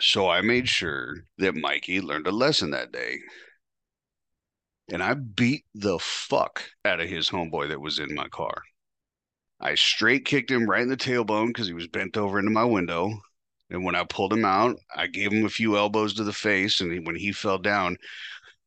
So 0.02 0.30
I 0.30 0.42
made 0.42 0.70
sure 0.70 1.26
that 1.40 1.56
Mikey 1.56 2.00
learned 2.00 2.28
a 2.28 2.32
lesson 2.32 2.72
that 2.72 2.92
day. 2.92 3.20
And 4.92 5.04
I 5.04 5.14
beat 5.14 5.66
the 5.76 6.00
fuck 6.00 6.64
out 6.86 7.00
of 7.00 7.10
his 7.10 7.30
homeboy 7.30 7.70
that 7.70 7.82
was 7.82 8.00
in 8.00 8.16
my 8.16 8.28
car. 8.30 8.64
I 9.60 9.76
straight 9.76 10.26
kicked 10.26 10.50
him 10.50 10.70
right 10.70 10.82
in 10.82 10.90
the 10.90 10.98
tailbone 10.98 11.48
because 11.48 11.68
he 11.68 11.74
was 11.74 11.88
bent 11.88 12.16
over 12.16 12.40
into 12.40 12.50
my 12.50 12.64
window. 12.64 13.12
And 13.70 13.84
when 13.84 13.94
I 13.94 14.06
pulled 14.06 14.34
him 14.34 14.46
out, 14.46 14.78
I 14.96 15.08
gave 15.08 15.32
him 15.32 15.46
a 15.46 15.50
few 15.50 15.78
elbows 15.78 16.14
to 16.16 16.24
the 16.24 16.34
face. 16.34 16.80
And 16.80 17.06
when 17.06 17.18
he 17.18 17.32
fell 17.32 17.58
down, 17.58 17.98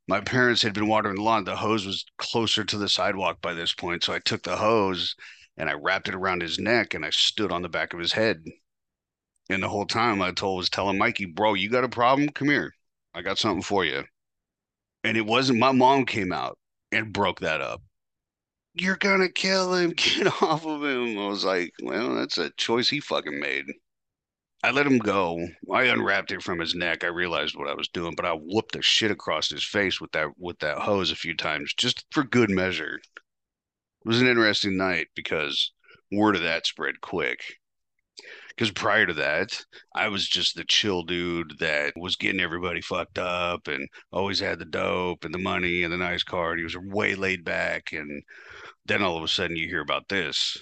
my 0.06 0.20
parents 0.20 0.62
had 0.62 0.74
been 0.74 0.86
watering 0.86 1.16
the 1.16 1.22
lawn. 1.22 1.44
The 1.44 1.56
hose 1.56 1.86
was 1.86 2.04
closer 2.18 2.62
to 2.62 2.76
the 2.76 2.88
sidewalk 2.88 3.40
by 3.40 3.54
this 3.54 3.72
point. 3.72 4.04
So 4.04 4.12
I 4.12 4.18
took 4.18 4.42
the 4.42 4.56
hose 4.56 5.16
and 5.56 5.70
I 5.70 5.72
wrapped 5.72 6.08
it 6.08 6.14
around 6.14 6.42
his 6.42 6.58
neck 6.58 6.94
and 6.94 7.04
I 7.04 7.10
stood 7.10 7.50
on 7.50 7.62
the 7.62 7.68
back 7.68 7.94
of 7.94 8.00
his 8.00 8.12
head 8.12 8.44
and 9.50 9.62
the 9.62 9.68
whole 9.68 9.87
time 9.87 10.22
I 10.22 10.33
told 10.33 10.59
was 10.59 10.70
telling 10.70 10.98
Mikey, 10.98 11.26
bro, 11.26 11.55
you 11.55 11.68
got 11.68 11.85
a 11.85 11.88
problem? 11.88 12.28
Come 12.31 12.48
here. 12.48 12.72
I 13.14 13.22
got 13.22 13.38
something 13.38 13.62
for 13.62 13.85
you. 13.85 14.05
And 15.05 15.16
it 15.16 15.26
wasn't 15.26 15.59
my 15.59 15.72
mom 15.72 16.07
came 16.07 16.33
out 16.33 16.59
and 16.90 17.12
broke 17.12 17.40
that 17.40 17.61
up. 17.61 17.83
You're 18.74 18.96
gonna 18.96 19.28
kill 19.28 19.74
him. 19.74 19.90
Get 19.96 20.42
off 20.42 20.64
of 20.64 20.83
him. 20.83 21.18
I 21.18 21.26
was 21.26 21.44
like, 21.44 21.72
well, 21.83 22.14
that's 22.14 22.38
a 22.38 22.50
choice 22.57 22.88
he 22.88 23.00
fucking 23.00 23.38
made. 23.38 23.66
I 24.64 24.70
let 24.70 24.87
him 24.87 24.98
go. 24.98 25.44
I 25.72 25.85
unwrapped 25.85 26.31
it 26.31 26.42
from 26.42 26.61
his 26.61 26.74
neck. 26.74 27.02
I 27.02 27.09
realized 27.09 27.57
what 27.57 27.68
I 27.68 27.74
was 27.74 27.88
doing, 27.88 28.14
but 28.14 28.24
I 28.24 28.33
whooped 28.33 28.72
the 28.72 28.81
shit 28.81 29.11
across 29.11 29.50
his 29.50 29.64
face 29.64 30.00
with 30.00 30.12
that 30.12 30.28
with 30.38 30.61
that 30.61 30.78
hose 30.78 31.11
a 31.11 31.16
few 31.16 31.35
times, 31.35 31.74
just 31.74 32.07
for 32.12 32.22
good 32.22 32.48
measure. 32.48 32.94
It 32.94 34.09
was 34.09 34.20
an 34.20 34.28
interesting 34.28 34.76
night 34.76 35.09
because 35.16 35.72
word 36.12 36.37
of 36.37 36.42
that 36.42 36.66
spread 36.66 37.00
quick 37.00 37.40
because 38.62 38.81
prior 38.81 39.07
to 39.07 39.14
that, 39.14 39.61
I 39.92 40.07
was 40.07 40.29
just 40.29 40.55
the 40.55 40.62
chill 40.62 41.03
dude 41.03 41.59
that 41.59 41.94
was 41.96 42.14
getting 42.14 42.40
everybody 42.40 42.81
fucked 42.81 43.18
up 43.18 43.66
and 43.66 43.88
always 44.12 44.38
had 44.38 44.61
the 44.61 44.64
dope 44.64 45.25
and 45.25 45.35
the 45.35 45.38
money 45.40 45.83
and 45.83 45.92
the 45.92 45.96
nice 45.96 46.22
car. 46.22 46.53
And 46.53 46.61
he 46.61 46.62
was 46.62 46.79
way 46.79 47.16
laid 47.16 47.44
back. 47.44 47.92
And 47.92 48.22
then 48.87 49.03
all 49.03 49.16
of 49.16 49.25
a 49.25 49.27
sudden 49.27 49.57
you 49.57 49.66
hear 49.66 49.81
about 49.81 50.09
this. 50.09 50.57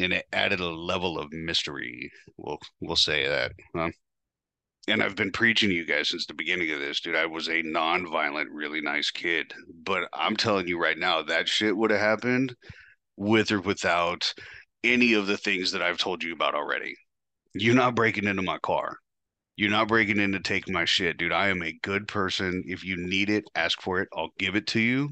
And 0.00 0.14
it 0.14 0.24
added 0.32 0.60
a 0.60 0.66
level 0.66 1.18
of 1.18 1.30
mystery. 1.30 2.10
We'll 2.38 2.58
we'll 2.80 2.96
say 2.96 3.28
that. 3.28 3.52
Huh? 3.76 3.90
And 4.88 5.02
I've 5.02 5.14
been 5.14 5.30
preaching 5.30 5.68
to 5.68 5.74
you 5.74 5.84
guys 5.84 6.08
since 6.08 6.24
the 6.24 6.32
beginning 6.32 6.70
of 6.70 6.80
this, 6.80 7.02
dude. 7.02 7.16
I 7.16 7.26
was 7.26 7.50
a 7.50 7.60
non-violent, 7.60 8.48
really 8.50 8.80
nice 8.80 9.10
kid. 9.10 9.52
But 9.84 10.08
I'm 10.14 10.38
telling 10.38 10.66
you 10.66 10.80
right 10.80 10.96
now, 10.96 11.20
that 11.20 11.50
shit 11.50 11.76
would 11.76 11.90
have 11.90 12.00
happened 12.00 12.56
with 13.18 13.52
or 13.52 13.60
without 13.60 14.32
any 14.84 15.12
of 15.14 15.26
the 15.26 15.36
things 15.36 15.72
that 15.72 15.82
I've 15.82 15.98
told 15.98 16.22
you 16.22 16.32
about 16.32 16.54
already. 16.54 16.94
You're 17.54 17.74
not 17.74 17.94
breaking 17.94 18.24
into 18.24 18.42
my 18.42 18.58
car. 18.58 18.96
You're 19.56 19.70
not 19.70 19.88
breaking 19.88 20.18
in 20.18 20.32
to 20.32 20.40
take 20.40 20.68
my 20.68 20.84
shit, 20.84 21.18
dude. 21.18 21.32
I 21.32 21.48
am 21.48 21.62
a 21.62 21.78
good 21.82 22.08
person. 22.08 22.64
If 22.66 22.84
you 22.84 22.96
need 22.96 23.28
it, 23.28 23.44
ask 23.54 23.80
for 23.82 24.00
it. 24.00 24.08
I'll 24.16 24.32
give 24.38 24.56
it 24.56 24.66
to 24.68 24.80
you. 24.80 25.10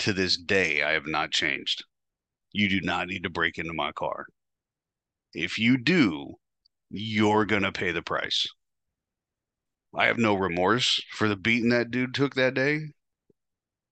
To 0.00 0.12
this 0.12 0.36
day, 0.36 0.82
I 0.82 0.92
have 0.92 1.06
not 1.06 1.30
changed. 1.30 1.84
You 2.52 2.68
do 2.68 2.80
not 2.80 3.06
need 3.06 3.22
to 3.24 3.30
break 3.30 3.58
into 3.58 3.72
my 3.72 3.92
car. 3.92 4.26
If 5.34 5.58
you 5.58 5.76
do, 5.76 6.34
you're 6.90 7.44
going 7.44 7.62
to 7.62 7.72
pay 7.72 7.92
the 7.92 8.02
price. 8.02 8.46
I 9.94 10.06
have 10.06 10.18
no 10.18 10.34
remorse 10.34 11.00
for 11.12 11.28
the 11.28 11.36
beating 11.36 11.70
that 11.70 11.90
dude 11.90 12.14
took 12.14 12.34
that 12.34 12.54
day. 12.54 12.80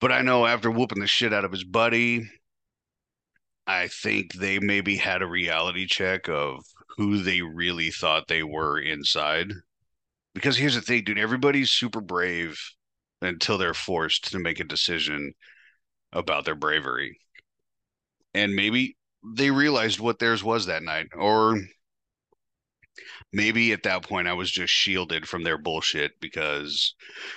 But 0.00 0.10
I 0.10 0.22
know 0.22 0.46
after 0.46 0.70
whooping 0.70 1.00
the 1.00 1.06
shit 1.06 1.32
out 1.32 1.44
of 1.44 1.52
his 1.52 1.64
buddy, 1.64 2.28
I 3.66 3.88
think 3.88 4.34
they 4.34 4.58
maybe 4.58 4.96
had 4.96 5.22
a 5.22 5.26
reality 5.26 5.86
check 5.86 6.28
of 6.28 6.64
who 6.96 7.18
they 7.22 7.42
really 7.42 7.90
thought 7.90 8.28
they 8.28 8.42
were 8.42 8.78
inside. 8.78 9.52
Because 10.34 10.56
here's 10.56 10.74
the 10.74 10.80
thing, 10.80 11.04
dude, 11.04 11.18
everybody's 11.18 11.70
super 11.70 12.00
brave 12.00 12.58
until 13.20 13.58
they're 13.58 13.74
forced 13.74 14.32
to 14.32 14.38
make 14.38 14.60
a 14.60 14.64
decision 14.64 15.34
about 16.12 16.44
their 16.44 16.54
bravery. 16.54 17.18
And 18.34 18.54
maybe 18.54 18.96
they 19.24 19.50
realized 19.50 20.00
what 20.00 20.18
theirs 20.18 20.42
was 20.42 20.66
that 20.66 20.82
night. 20.82 21.08
Or 21.14 21.60
maybe 23.32 23.72
at 23.72 23.84
that 23.84 24.02
point 24.02 24.28
I 24.28 24.32
was 24.32 24.50
just 24.50 24.72
shielded 24.72 25.28
from 25.28 25.44
their 25.44 25.58
bullshit 25.58 26.12
because 26.20 26.94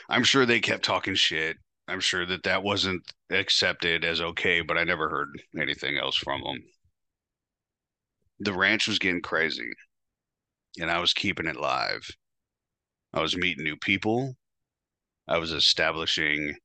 I'm 0.10 0.24
sure 0.24 0.46
they 0.46 0.60
kept 0.60 0.84
talking 0.84 1.16
shit 1.16 1.58
I'm 1.88 2.00
sure 2.00 2.26
that 2.26 2.44
that 2.44 2.64
wasn't 2.64 3.04
accepted 3.30 4.06
as 4.06 4.22
okay, 4.22 4.62
but 4.62 4.78
I 4.78 4.84
never 4.84 5.10
heard 5.10 5.30
anything 5.60 5.98
else 5.98 6.16
from 6.16 6.42
them. 6.42 6.64
The 8.40 8.54
ranch 8.54 8.88
was 8.88 9.00
getting 9.00 9.22
crazy, 9.22 9.72
and 10.80 10.92
I 10.92 11.00
was 11.00 11.14
keeping 11.14 11.48
it 11.48 11.56
live. 11.56 12.08
I 13.14 13.22
was 13.22 13.38
meeting 13.38 13.64
new 13.64 13.78
people. 13.78 14.36
I 15.28 15.38
was 15.38 15.52
establishing 15.52 16.56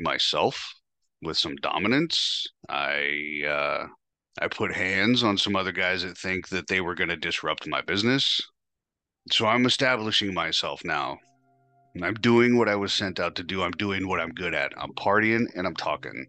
myself 0.00 0.74
with 1.22 1.38
some 1.38 1.56
dominance. 1.56 2.46
I 2.68 3.42
uh, 3.48 3.86
I 4.40 4.48
put 4.48 4.74
hands 4.74 5.22
on 5.22 5.38
some 5.38 5.56
other 5.56 5.72
guys 5.72 6.02
that 6.02 6.18
think 6.18 6.48
that 6.48 6.66
they 6.66 6.80
were 6.80 6.94
going 6.94 7.08
to 7.08 7.16
disrupt 7.16 7.66
my 7.66 7.80
business. 7.80 8.40
So 9.30 9.46
I'm 9.46 9.66
establishing 9.66 10.34
myself 10.34 10.82
now 10.84 11.18
I'm 12.04 12.14
doing 12.14 12.58
what 12.58 12.68
I 12.68 12.76
was 12.76 12.92
sent 12.92 13.20
out 13.20 13.36
to 13.36 13.42
do. 13.42 13.62
I'm 13.62 13.72
doing 13.72 14.08
what 14.08 14.20
I'm 14.20 14.30
good 14.30 14.54
at. 14.54 14.72
I'm 14.76 14.92
partying 14.92 15.46
and 15.54 15.66
I'm 15.66 15.76
talking 15.76 16.26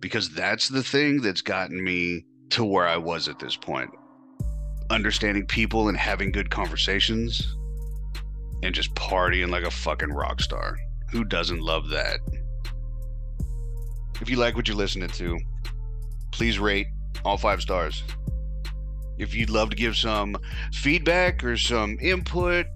because 0.00 0.30
that's 0.30 0.68
the 0.68 0.82
thing 0.82 1.20
that's 1.20 1.42
gotten 1.42 1.82
me 1.82 2.24
to 2.50 2.64
where 2.64 2.86
I 2.86 2.96
was 2.96 3.28
at 3.28 3.38
this 3.38 3.56
point. 3.56 3.90
Understanding 4.88 5.46
people 5.46 5.88
and 5.88 5.96
having 5.96 6.32
good 6.32 6.50
conversations 6.50 7.56
and 8.62 8.74
just 8.74 8.94
partying 8.94 9.50
like 9.50 9.64
a 9.64 9.70
fucking 9.70 10.12
rock 10.12 10.40
star. 10.40 10.76
Who 11.10 11.24
doesn't 11.24 11.60
love 11.60 11.88
that? 11.90 12.20
If 14.20 14.28
you 14.28 14.36
like 14.36 14.54
what 14.54 14.68
you're 14.68 14.76
listening 14.76 15.08
to, 15.10 15.38
please 16.30 16.58
rate 16.58 16.86
all 17.24 17.36
five 17.36 17.62
stars. 17.62 18.02
If 19.18 19.34
you'd 19.34 19.50
love 19.50 19.70
to 19.70 19.76
give 19.76 19.96
some 19.96 20.36
feedback 20.72 21.44
or 21.44 21.56
some 21.56 21.98
input, 22.00 22.66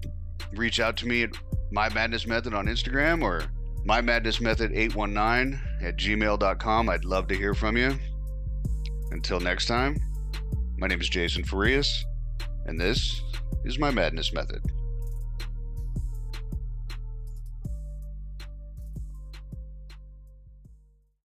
reach 0.53 0.79
out 0.79 0.97
to 0.97 1.07
me 1.07 1.23
at 1.23 1.31
my 1.71 1.93
Madness 1.93 2.27
Method 2.27 2.53
on 2.53 2.67
Instagram 2.67 3.21
or 3.21 3.43
my 3.85 4.01
Madness 4.01 4.41
Method 4.41 4.71
819 4.73 5.59
at 5.81 5.97
gmail.com. 5.97 6.89
I'd 6.89 7.05
love 7.05 7.27
to 7.27 7.35
hear 7.35 7.53
from 7.53 7.77
you. 7.77 7.97
Until 9.11 9.39
next 9.39 9.67
time, 9.67 9.97
my 10.77 10.87
name 10.87 10.99
is 10.99 11.09
Jason 11.09 11.43
Farias, 11.43 12.05
and 12.65 12.79
this 12.79 13.21
is 13.63 13.77
my 13.79 13.91
Madness 13.91 14.33
Method. 14.33 14.61